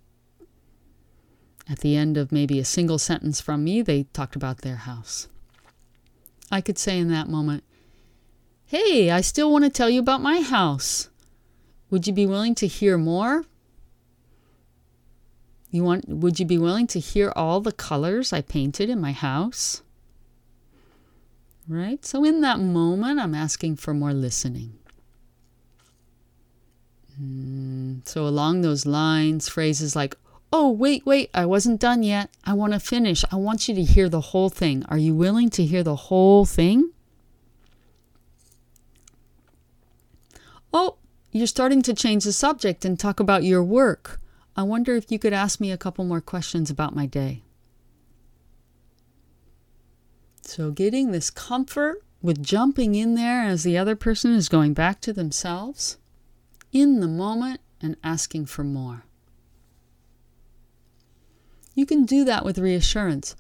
at 1.70 1.80
the 1.80 1.96
end 1.96 2.16
of 2.16 2.32
maybe 2.32 2.58
a 2.58 2.64
single 2.64 2.98
sentence 2.98 3.40
from 3.40 3.64
me, 3.64 3.80
they 3.82 4.04
talked 4.12 4.36
about 4.36 4.58
their 4.58 4.76
house. 4.76 5.28
I 6.50 6.60
could 6.60 6.78
say 6.78 6.98
in 6.98 7.08
that 7.08 7.28
moment, 7.28 7.62
Hey, 8.66 9.10
I 9.10 9.20
still 9.20 9.50
want 9.50 9.64
to 9.64 9.70
tell 9.70 9.90
you 9.90 10.00
about 10.00 10.20
my 10.20 10.40
house. 10.40 11.08
Would 11.90 12.06
you 12.06 12.12
be 12.12 12.26
willing 12.26 12.54
to 12.56 12.66
hear 12.66 12.96
more? 12.98 13.44
You 15.70 15.84
want 15.84 16.08
would 16.08 16.40
you 16.40 16.46
be 16.46 16.58
willing 16.58 16.86
to 16.88 17.00
hear 17.00 17.32
all 17.36 17.60
the 17.60 17.72
colors 17.72 18.32
I 18.32 18.42
painted 18.42 18.90
in 18.90 19.00
my 19.00 19.12
house? 19.12 19.82
right? 21.70 22.04
So 22.04 22.24
in 22.24 22.40
that 22.40 22.58
moment, 22.58 23.20
I'm 23.20 23.34
asking 23.34 23.76
for 23.76 23.94
more 23.94 24.12
listening. 24.12 24.74
Mm, 27.20 28.06
so 28.06 28.26
along 28.26 28.60
those 28.60 28.86
lines, 28.86 29.48
phrases 29.48 29.94
like, 29.94 30.16
Oh, 30.52 30.70
wait, 30.70 31.06
wait, 31.06 31.30
I 31.32 31.46
wasn't 31.46 31.80
done 31.80 32.02
yet. 32.02 32.30
I 32.44 32.54
want 32.54 32.72
to 32.72 32.80
finish. 32.80 33.24
I 33.30 33.36
want 33.36 33.68
you 33.68 33.74
to 33.74 33.82
hear 33.82 34.08
the 34.08 34.20
whole 34.20 34.48
thing. 34.48 34.84
Are 34.88 34.98
you 34.98 35.14
willing 35.14 35.48
to 35.50 35.64
hear 35.64 35.84
the 35.84 35.96
whole 35.96 36.44
thing? 36.44 36.90
Oh, 40.72 40.96
you're 41.30 41.46
starting 41.46 41.82
to 41.82 41.94
change 41.94 42.24
the 42.24 42.32
subject 42.32 42.84
and 42.84 42.98
talk 42.98 43.20
about 43.20 43.44
your 43.44 43.62
work. 43.62 44.20
I 44.56 44.64
wonder 44.64 44.96
if 44.96 45.12
you 45.12 45.18
could 45.18 45.32
ask 45.32 45.60
me 45.60 45.70
a 45.70 45.78
couple 45.78 46.04
more 46.04 46.20
questions 46.20 46.68
about 46.68 46.96
my 46.96 47.06
day. 47.06 47.42
So, 50.42 50.72
getting 50.72 51.12
this 51.12 51.30
comfort 51.30 52.02
with 52.20 52.42
jumping 52.42 52.96
in 52.96 53.14
there 53.14 53.44
as 53.44 53.62
the 53.62 53.78
other 53.78 53.94
person 53.94 54.34
is 54.34 54.48
going 54.48 54.74
back 54.74 55.00
to 55.02 55.12
themselves 55.12 55.96
in 56.72 56.98
the 56.98 57.08
moment 57.08 57.60
and 57.80 57.96
asking 58.02 58.46
for 58.46 58.64
more. 58.64 59.04
You 61.74 61.86
can 61.86 62.04
do 62.04 62.24
that 62.24 62.44
with 62.44 62.58
reassurance. 62.58 63.36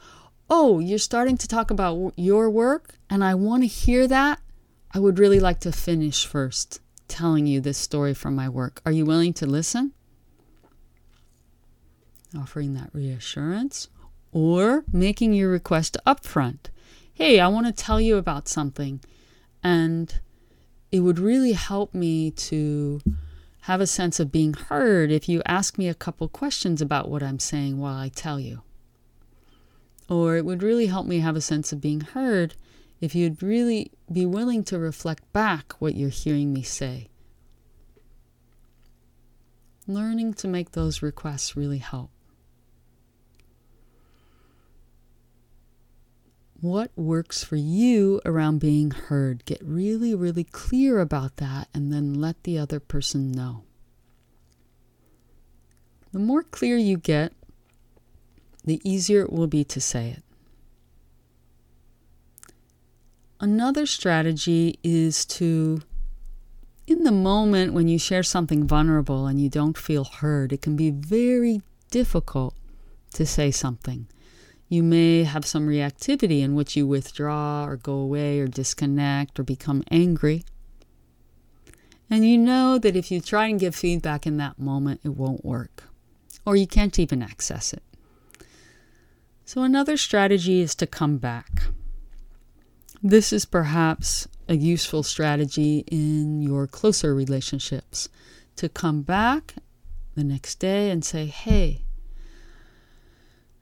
Oh, 0.48 0.78
you're 0.78 0.98
starting 0.98 1.36
to 1.38 1.48
talk 1.48 1.70
about 1.70 2.12
your 2.16 2.50
work, 2.50 2.94
and 3.08 3.22
I 3.22 3.34
want 3.34 3.62
to 3.62 3.66
hear 3.68 4.06
that. 4.08 4.40
I 4.92 4.98
would 4.98 5.18
really 5.18 5.40
like 5.40 5.60
to 5.60 5.72
finish 5.72 6.26
first 6.26 6.80
telling 7.06 7.46
you 7.46 7.60
this 7.60 7.78
story 7.78 8.14
from 8.14 8.34
my 8.34 8.48
work. 8.48 8.80
Are 8.84 8.92
you 8.92 9.04
willing 9.04 9.32
to 9.34 9.46
listen? 9.46 9.92
Offering 12.36 12.74
that 12.74 12.90
reassurance 12.92 13.88
or 14.32 14.84
making 14.92 15.32
your 15.32 15.50
request 15.50 15.96
upfront 16.06 16.70
hey, 17.20 17.38
I 17.38 17.48
want 17.48 17.66
to 17.66 17.72
tell 17.72 18.00
you 18.00 18.16
about 18.16 18.48
something. 18.48 18.98
And 19.62 20.20
it 20.90 21.00
would 21.00 21.18
really 21.18 21.52
help 21.52 21.92
me 21.92 22.30
to 22.30 23.02
have 23.70 23.80
a 23.80 23.86
sense 23.86 24.18
of 24.18 24.32
being 24.32 24.52
heard 24.52 25.12
if 25.12 25.28
you 25.28 25.40
ask 25.46 25.78
me 25.78 25.86
a 25.86 25.94
couple 25.94 26.26
questions 26.26 26.82
about 26.82 27.08
what 27.08 27.22
I'm 27.22 27.38
saying 27.38 27.78
while 27.78 27.94
I 27.94 28.08
tell 28.08 28.40
you. 28.40 28.62
Or 30.08 30.36
it 30.36 30.44
would 30.44 30.60
really 30.60 30.86
help 30.86 31.06
me 31.06 31.20
have 31.20 31.36
a 31.36 31.40
sense 31.40 31.72
of 31.72 31.80
being 31.80 32.00
heard 32.00 32.56
if 33.00 33.14
you'd 33.14 33.44
really 33.44 33.92
be 34.10 34.26
willing 34.26 34.64
to 34.64 34.78
reflect 34.80 35.32
back 35.32 35.74
what 35.74 35.94
you're 35.94 36.08
hearing 36.08 36.52
me 36.52 36.62
say. 36.62 37.10
Learning 39.86 40.34
to 40.34 40.48
make 40.48 40.72
those 40.72 41.00
requests 41.00 41.54
really 41.54 41.78
help. 41.78 42.10
What 46.60 46.90
works 46.96 47.42
for 47.42 47.56
you 47.56 48.20
around 48.24 48.58
being 48.58 48.90
heard. 48.90 49.44
Get 49.44 49.60
really, 49.64 50.14
really 50.14 50.44
clear 50.44 51.00
about 51.00 51.36
that 51.36 51.68
and 51.72 51.92
then 51.92 52.14
let 52.14 52.42
the 52.42 52.58
other 52.58 52.80
person 52.80 53.32
know. 53.32 53.64
The 56.12 56.18
more 56.18 56.42
clear 56.42 56.76
you 56.76 56.96
get, 56.96 57.32
the 58.64 58.80
easier 58.84 59.22
it 59.22 59.32
will 59.32 59.46
be 59.46 59.64
to 59.64 59.80
say 59.80 60.10
it. 60.10 60.22
Another 63.40 63.86
strategy 63.86 64.78
is 64.82 65.24
to, 65.24 65.80
in 66.86 67.04
the 67.04 67.12
moment 67.12 67.72
when 67.72 67.88
you 67.88 67.98
share 67.98 68.22
something 68.22 68.66
vulnerable 68.66 69.26
and 69.26 69.40
you 69.40 69.48
don't 69.48 69.78
feel 69.78 70.04
heard, 70.04 70.52
it 70.52 70.60
can 70.60 70.76
be 70.76 70.90
very 70.90 71.62
difficult 71.90 72.54
to 73.14 73.24
say 73.24 73.50
something. 73.50 74.08
You 74.70 74.84
may 74.84 75.24
have 75.24 75.44
some 75.44 75.66
reactivity 75.66 76.42
in 76.42 76.54
which 76.54 76.76
you 76.76 76.86
withdraw 76.86 77.64
or 77.66 77.76
go 77.76 77.94
away 77.94 78.38
or 78.38 78.46
disconnect 78.46 79.40
or 79.40 79.42
become 79.42 79.82
angry. 79.90 80.44
And 82.08 82.24
you 82.24 82.38
know 82.38 82.78
that 82.78 82.94
if 82.94 83.10
you 83.10 83.20
try 83.20 83.48
and 83.48 83.58
give 83.58 83.74
feedback 83.74 84.28
in 84.28 84.36
that 84.36 84.60
moment, 84.60 85.00
it 85.02 85.16
won't 85.16 85.44
work, 85.44 85.82
or 86.46 86.54
you 86.54 86.68
can't 86.68 87.00
even 87.00 87.20
access 87.20 87.72
it. 87.72 87.82
So, 89.44 89.64
another 89.64 89.96
strategy 89.96 90.60
is 90.60 90.76
to 90.76 90.86
come 90.86 91.18
back. 91.18 91.64
This 93.02 93.32
is 93.32 93.44
perhaps 93.44 94.28
a 94.48 94.54
useful 94.54 95.02
strategy 95.02 95.82
in 95.88 96.42
your 96.42 96.68
closer 96.68 97.12
relationships 97.12 98.08
to 98.54 98.68
come 98.68 99.02
back 99.02 99.54
the 100.14 100.22
next 100.22 100.60
day 100.60 100.90
and 100.90 101.04
say, 101.04 101.26
Hey, 101.26 101.82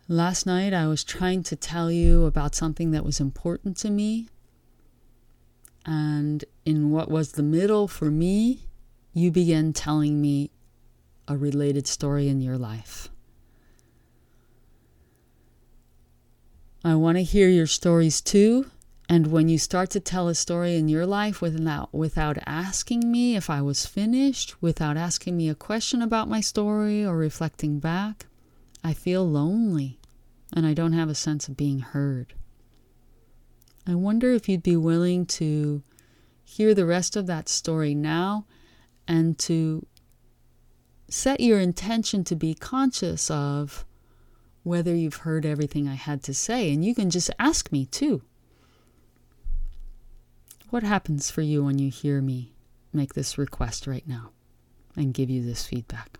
last 0.08 0.46
night 0.46 0.72
I 0.72 0.86
was 0.86 1.04
trying 1.04 1.42
to 1.44 1.56
tell 1.56 1.92
you 1.92 2.24
about 2.24 2.54
something 2.54 2.92
that 2.92 3.04
was 3.04 3.20
important 3.20 3.76
to 3.78 3.90
me. 3.90 4.28
And 5.84 6.44
in 6.64 6.90
what 6.90 7.10
was 7.10 7.32
the 7.32 7.42
middle 7.42 7.86
for 7.86 8.10
me, 8.10 8.66
you 9.12 9.30
began 9.30 9.72
telling 9.72 10.20
me 10.20 10.50
a 11.26 11.36
related 11.36 11.86
story 11.86 12.28
in 12.28 12.40
your 12.40 12.56
life. 12.56 13.08
I 16.82 16.94
want 16.94 17.18
to 17.18 17.22
hear 17.22 17.48
your 17.48 17.66
stories 17.66 18.20
too. 18.20 18.70
And 19.10 19.28
when 19.28 19.48
you 19.48 19.58
start 19.58 19.90
to 19.90 20.00
tell 20.00 20.28
a 20.28 20.34
story 20.34 20.76
in 20.76 20.88
your 20.88 21.06
life 21.06 21.40
without, 21.40 21.92
without 21.94 22.36
asking 22.46 23.10
me 23.10 23.36
if 23.36 23.48
I 23.48 23.62
was 23.62 23.86
finished, 23.86 24.60
without 24.62 24.98
asking 24.98 25.36
me 25.36 25.48
a 25.48 25.54
question 25.54 26.02
about 26.02 26.28
my 26.28 26.40
story 26.40 27.04
or 27.04 27.16
reflecting 27.16 27.78
back, 27.78 28.26
I 28.84 28.92
feel 28.92 29.28
lonely 29.28 29.97
and 30.54 30.66
I 30.66 30.74
don't 30.74 30.92
have 30.92 31.08
a 31.08 31.14
sense 31.14 31.48
of 31.48 31.56
being 31.56 31.80
heard. 31.80 32.34
I 33.86 33.94
wonder 33.94 34.32
if 34.32 34.48
you'd 34.48 34.62
be 34.62 34.76
willing 34.76 35.26
to 35.26 35.82
hear 36.44 36.74
the 36.74 36.86
rest 36.86 37.16
of 37.16 37.26
that 37.26 37.48
story 37.48 37.94
now 37.94 38.46
and 39.06 39.38
to 39.38 39.86
set 41.08 41.40
your 41.40 41.58
intention 41.58 42.24
to 42.24 42.36
be 42.36 42.54
conscious 42.54 43.30
of 43.30 43.84
whether 44.62 44.94
you've 44.94 45.16
heard 45.16 45.46
everything 45.46 45.88
I 45.88 45.94
had 45.94 46.22
to 46.24 46.34
say. 46.34 46.72
And 46.72 46.84
you 46.84 46.94
can 46.94 47.10
just 47.10 47.30
ask 47.38 47.72
me 47.72 47.86
too. 47.86 48.22
What 50.70 50.82
happens 50.82 51.30
for 51.30 51.40
you 51.40 51.64
when 51.64 51.78
you 51.78 51.90
hear 51.90 52.20
me 52.20 52.52
make 52.92 53.14
this 53.14 53.38
request 53.38 53.86
right 53.86 54.06
now 54.06 54.32
and 54.96 55.14
give 55.14 55.30
you 55.30 55.42
this 55.42 55.64
feedback? 55.66 56.17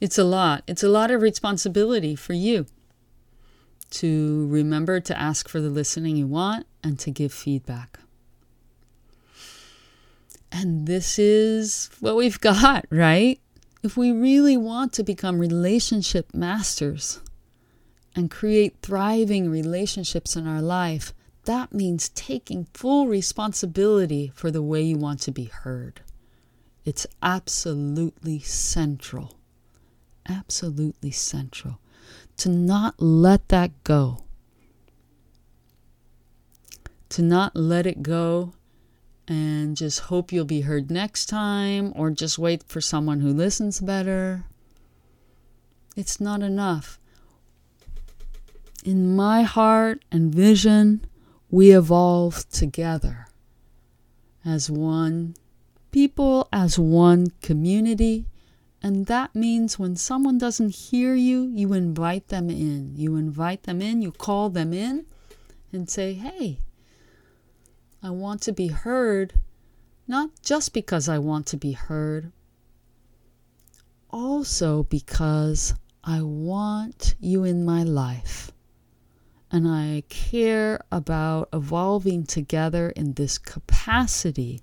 It's 0.00 0.18
a 0.18 0.24
lot. 0.24 0.62
It's 0.66 0.82
a 0.82 0.88
lot 0.88 1.10
of 1.10 1.22
responsibility 1.22 2.14
for 2.14 2.32
you 2.32 2.66
to 3.90 4.46
remember 4.48 5.00
to 5.00 5.18
ask 5.18 5.48
for 5.48 5.60
the 5.60 5.70
listening 5.70 6.16
you 6.16 6.26
want 6.26 6.66
and 6.82 6.98
to 7.00 7.10
give 7.10 7.32
feedback. 7.32 7.98
And 10.52 10.86
this 10.86 11.18
is 11.18 11.90
what 12.00 12.16
we've 12.16 12.40
got, 12.40 12.86
right? 12.90 13.40
If 13.82 13.96
we 13.96 14.12
really 14.12 14.56
want 14.56 14.92
to 14.94 15.02
become 15.02 15.38
relationship 15.38 16.34
masters, 16.34 17.20
and 18.18 18.32
create 18.32 18.74
thriving 18.82 19.48
relationships 19.48 20.34
in 20.34 20.44
our 20.44 20.60
life, 20.60 21.14
that 21.44 21.72
means 21.72 22.08
taking 22.10 22.66
full 22.74 23.06
responsibility 23.06 24.32
for 24.34 24.50
the 24.50 24.60
way 24.60 24.82
you 24.82 24.96
want 24.96 25.20
to 25.20 25.30
be 25.30 25.44
heard. 25.44 26.00
It's 26.84 27.06
absolutely 27.22 28.40
central. 28.40 29.37
Absolutely 30.28 31.10
central. 31.10 31.78
To 32.38 32.48
not 32.48 33.00
let 33.00 33.48
that 33.48 33.82
go. 33.84 34.24
To 37.10 37.22
not 37.22 37.56
let 37.56 37.86
it 37.86 38.02
go 38.02 38.52
and 39.26 39.76
just 39.76 40.00
hope 40.00 40.32
you'll 40.32 40.44
be 40.44 40.62
heard 40.62 40.90
next 40.90 41.26
time 41.26 41.92
or 41.96 42.10
just 42.10 42.38
wait 42.38 42.62
for 42.68 42.80
someone 42.80 43.20
who 43.20 43.32
listens 43.32 43.80
better. 43.80 44.44
It's 45.96 46.20
not 46.20 46.42
enough 46.42 46.98
in 48.88 49.14
my 49.14 49.42
heart 49.42 50.02
and 50.10 50.34
vision, 50.34 51.04
we 51.50 51.72
evolve 51.72 52.48
together 52.50 53.26
as 54.44 54.70
one 54.70 55.34
people, 55.90 56.48
as 56.52 56.78
one 56.78 57.26
community. 57.42 58.24
And 58.82 59.06
that 59.06 59.34
means 59.34 59.78
when 59.78 59.96
someone 59.96 60.38
doesn't 60.38 60.74
hear 60.74 61.14
you, 61.14 61.50
you 61.52 61.72
invite 61.72 62.28
them 62.28 62.48
in. 62.48 62.94
You 62.96 63.16
invite 63.16 63.64
them 63.64 63.82
in, 63.82 64.02
you 64.02 64.12
call 64.12 64.50
them 64.50 64.72
in 64.72 65.06
and 65.72 65.90
say, 65.90 66.14
hey, 66.14 66.60
I 68.02 68.10
want 68.10 68.42
to 68.42 68.52
be 68.52 68.68
heard, 68.68 69.34
not 70.06 70.30
just 70.42 70.72
because 70.72 71.08
I 71.08 71.18
want 71.18 71.46
to 71.46 71.56
be 71.56 71.72
heard, 71.72 72.32
also 74.10 74.84
because 74.84 75.74
I 76.04 76.22
want 76.22 77.16
you 77.20 77.44
in 77.44 77.64
my 77.64 77.82
life 77.82 78.52
and 79.50 79.66
I 79.66 80.04
care 80.08 80.80
about 80.92 81.48
evolving 81.52 82.24
together 82.24 82.90
in 82.90 83.14
this 83.14 83.38
capacity 83.38 84.62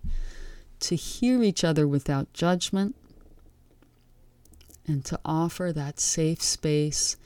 to 0.80 0.96
hear 0.96 1.44
each 1.44 1.64
other 1.64 1.88
without 1.88 2.32
judgment 2.34 2.96
and 4.88 5.04
to 5.06 5.20
offer 5.26 5.72
that 5.74 6.00
safe 6.00 6.42
space 6.42 7.18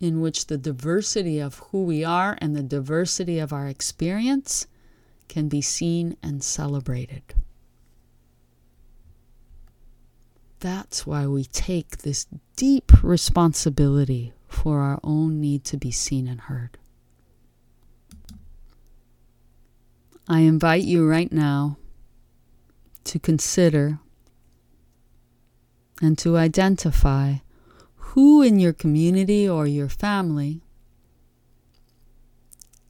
in 0.00 0.20
which 0.20 0.46
the 0.46 0.58
diversity 0.58 1.38
of 1.38 1.58
who 1.70 1.84
we 1.84 2.04
are 2.04 2.36
and 2.40 2.54
the 2.54 2.62
diversity 2.62 3.38
of 3.38 3.52
our 3.52 3.66
experience 3.66 4.66
can 5.28 5.48
be 5.48 5.60
seen 5.60 6.16
and 6.22 6.42
celebrated. 6.42 7.22
That's 10.60 11.06
why 11.06 11.26
we 11.26 11.44
take 11.44 11.98
this 11.98 12.26
deep 12.56 13.02
responsibility 13.02 14.32
for 14.48 14.80
our 14.80 14.98
own 15.02 15.40
need 15.40 15.64
to 15.64 15.76
be 15.76 15.90
seen 15.90 16.26
and 16.26 16.40
heard. 16.42 16.78
I 20.28 20.40
invite 20.40 20.82
you 20.82 21.08
right 21.08 21.30
now 21.30 21.76
to 23.04 23.18
consider 23.18 24.00
and 26.00 26.18
to 26.18 26.36
identify 26.36 27.36
who 27.96 28.42
in 28.42 28.58
your 28.58 28.72
community 28.72 29.48
or 29.48 29.66
your 29.66 29.88
family 29.88 30.62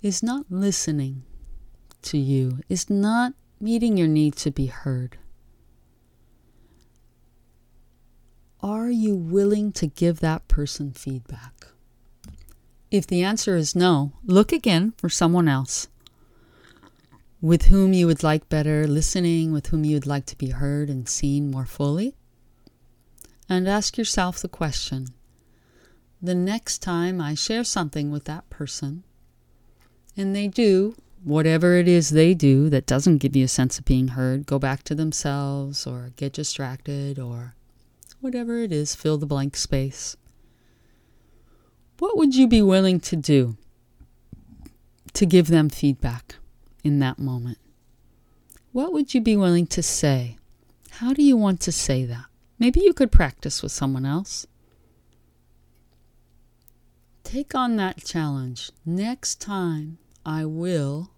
is 0.02 0.22
not 0.22 0.46
listening 0.50 1.22
to 2.02 2.18
you, 2.18 2.60
is 2.68 2.90
not 2.90 3.32
meeting 3.60 3.96
your 3.96 4.08
need 4.08 4.36
to 4.36 4.50
be 4.50 4.66
heard. 4.66 5.18
Are 8.60 8.90
you 8.90 9.14
willing 9.14 9.72
to 9.72 9.86
give 9.86 10.20
that 10.20 10.48
person 10.48 10.92
feedback? 10.92 11.66
If 12.90 13.06
the 13.06 13.22
answer 13.22 13.56
is 13.56 13.76
no, 13.76 14.12
look 14.24 14.52
again 14.52 14.92
for 14.96 15.08
someone 15.08 15.48
else 15.48 15.88
with 17.40 17.66
whom 17.66 17.92
you 17.92 18.06
would 18.08 18.22
like 18.24 18.48
better 18.48 18.88
listening, 18.88 19.52
with 19.52 19.68
whom 19.68 19.84
you 19.84 19.94
would 19.94 20.06
like 20.06 20.26
to 20.26 20.36
be 20.36 20.50
heard 20.50 20.88
and 20.88 21.08
seen 21.08 21.50
more 21.50 21.66
fully. 21.66 22.15
And 23.56 23.68
ask 23.68 23.96
yourself 23.96 24.40
the 24.40 24.48
question 24.48 25.08
the 26.20 26.34
next 26.34 26.78
time 26.78 27.20
I 27.20 27.34
share 27.34 27.64
something 27.64 28.10
with 28.10 28.24
that 28.24 28.48
person, 28.50 29.04
and 30.16 30.34
they 30.34 30.48
do 30.48 30.96
whatever 31.24 31.76
it 31.76 31.88
is 31.88 32.10
they 32.10 32.34
do 32.34 32.68
that 32.70 32.86
doesn't 32.86 33.18
give 33.18 33.34
you 33.34 33.44
a 33.44 33.48
sense 33.48 33.78
of 33.78 33.84
being 33.84 34.08
heard, 34.08 34.46
go 34.46 34.58
back 34.58 34.82
to 34.84 34.94
themselves 34.94 35.86
or 35.86 36.12
get 36.16 36.32
distracted 36.32 37.18
or 37.18 37.54
whatever 38.20 38.58
it 38.58 38.72
is, 38.72 38.94
fill 38.94 39.18
the 39.18 39.26
blank 39.26 39.56
space. 39.56 40.16
What 41.98 42.16
would 42.16 42.34
you 42.34 42.46
be 42.46 42.62
willing 42.62 43.00
to 43.00 43.16
do 43.16 43.56
to 45.14 45.26
give 45.26 45.48
them 45.48 45.68
feedback? 45.68 46.36
in 46.86 47.00
that 47.00 47.18
moment? 47.18 47.58
What 48.70 48.92
would 48.92 49.12
you 49.12 49.20
be 49.20 49.36
willing 49.36 49.66
to 49.68 49.82
say? 49.82 50.36
How 50.90 51.12
do 51.12 51.22
you 51.22 51.36
want 51.36 51.60
to 51.62 51.72
say 51.72 52.04
that? 52.04 52.26
Maybe 52.58 52.80
you 52.80 52.92
could 52.92 53.12
practice 53.12 53.62
with 53.62 53.72
someone 53.72 54.06
else. 54.06 54.46
Take 57.24 57.54
on 57.54 57.76
that 57.76 58.04
challenge. 58.04 58.70
Next 58.84 59.40
time, 59.40 59.98
I 60.24 60.44
will 60.44 61.10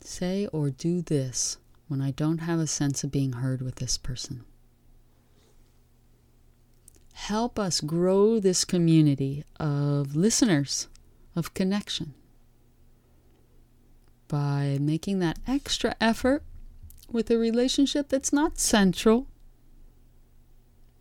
say 0.00 0.46
or 0.52 0.70
do 0.70 1.02
this 1.02 1.58
when 1.88 2.00
I 2.00 2.10
don't 2.12 2.38
have 2.38 2.58
a 2.58 2.66
sense 2.66 3.04
of 3.04 3.12
being 3.12 3.34
heard 3.34 3.60
with 3.60 3.76
this 3.76 3.98
person. 3.98 4.44
Help 7.12 7.58
us 7.58 7.80
grow 7.80 8.40
this 8.40 8.64
community 8.64 9.44
of 9.60 10.16
listeners, 10.16 10.88
of 11.36 11.54
connection 11.54 12.14
by 14.28 14.78
making 14.80 15.18
that 15.18 15.38
extra 15.46 15.94
effort 16.00 16.42
with 17.10 17.30
a 17.30 17.36
relationship 17.36 18.08
that's 18.08 18.32
not 18.32 18.58
central, 18.58 19.26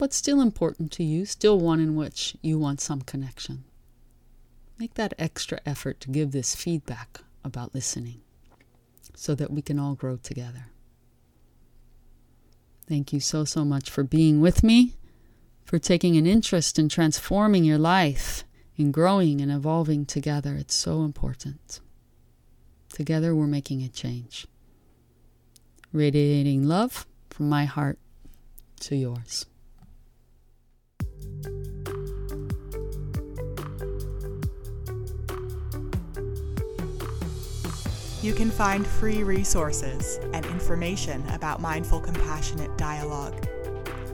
but 0.01 0.13
still 0.13 0.41
important 0.41 0.91
to 0.91 1.03
you, 1.03 1.27
still 1.27 1.59
one 1.59 1.79
in 1.79 1.95
which 1.95 2.35
you 2.41 2.57
want 2.57 2.81
some 2.81 3.01
connection. 3.01 3.63
Make 4.79 4.95
that 4.95 5.13
extra 5.19 5.59
effort 5.63 5.99
to 5.99 6.09
give 6.09 6.31
this 6.31 6.55
feedback 6.55 7.19
about 7.43 7.75
listening 7.75 8.21
so 9.13 9.35
that 9.35 9.51
we 9.51 9.61
can 9.61 9.77
all 9.77 9.93
grow 9.93 10.15
together. 10.15 10.69
Thank 12.89 13.13
you 13.13 13.19
so, 13.19 13.45
so 13.45 13.63
much 13.63 13.91
for 13.91 14.03
being 14.03 14.41
with 14.41 14.63
me, 14.63 14.95
for 15.65 15.77
taking 15.77 16.17
an 16.17 16.25
interest 16.25 16.79
in 16.79 16.89
transforming 16.89 17.63
your 17.63 17.77
life, 17.77 18.43
in 18.75 18.91
growing 18.91 19.39
and 19.39 19.51
evolving 19.51 20.07
together. 20.07 20.55
It's 20.55 20.73
so 20.73 21.03
important. 21.03 21.79
Together, 22.91 23.35
we're 23.35 23.45
making 23.45 23.83
a 23.83 23.87
change. 23.87 24.47
Radiating 25.93 26.67
love 26.67 27.05
from 27.29 27.49
my 27.49 27.65
heart 27.65 27.99
to 28.79 28.95
yours. 28.95 29.45
You 38.21 38.33
can 38.33 38.51
find 38.51 38.85
free 38.85 39.23
resources 39.23 40.19
and 40.33 40.45
information 40.45 41.27
about 41.29 41.59
mindful, 41.59 41.99
compassionate 41.99 42.77
dialogue, 42.77 43.47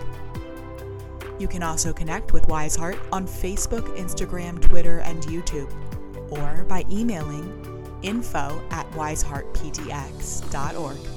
You 1.38 1.48
can 1.48 1.62
also 1.62 1.92
connect 1.92 2.32
with 2.32 2.48
Wise 2.48 2.74
Heart 2.76 2.98
on 3.12 3.26
Facebook, 3.26 3.94
Instagram, 3.96 4.58
Twitter, 4.60 5.00
and 5.00 5.22
YouTube, 5.22 5.70
or 6.30 6.64
by 6.64 6.84
emailing 6.90 7.62
info 8.02 8.62
at 8.70 8.90
wiseheartpdx.org. 8.92 11.15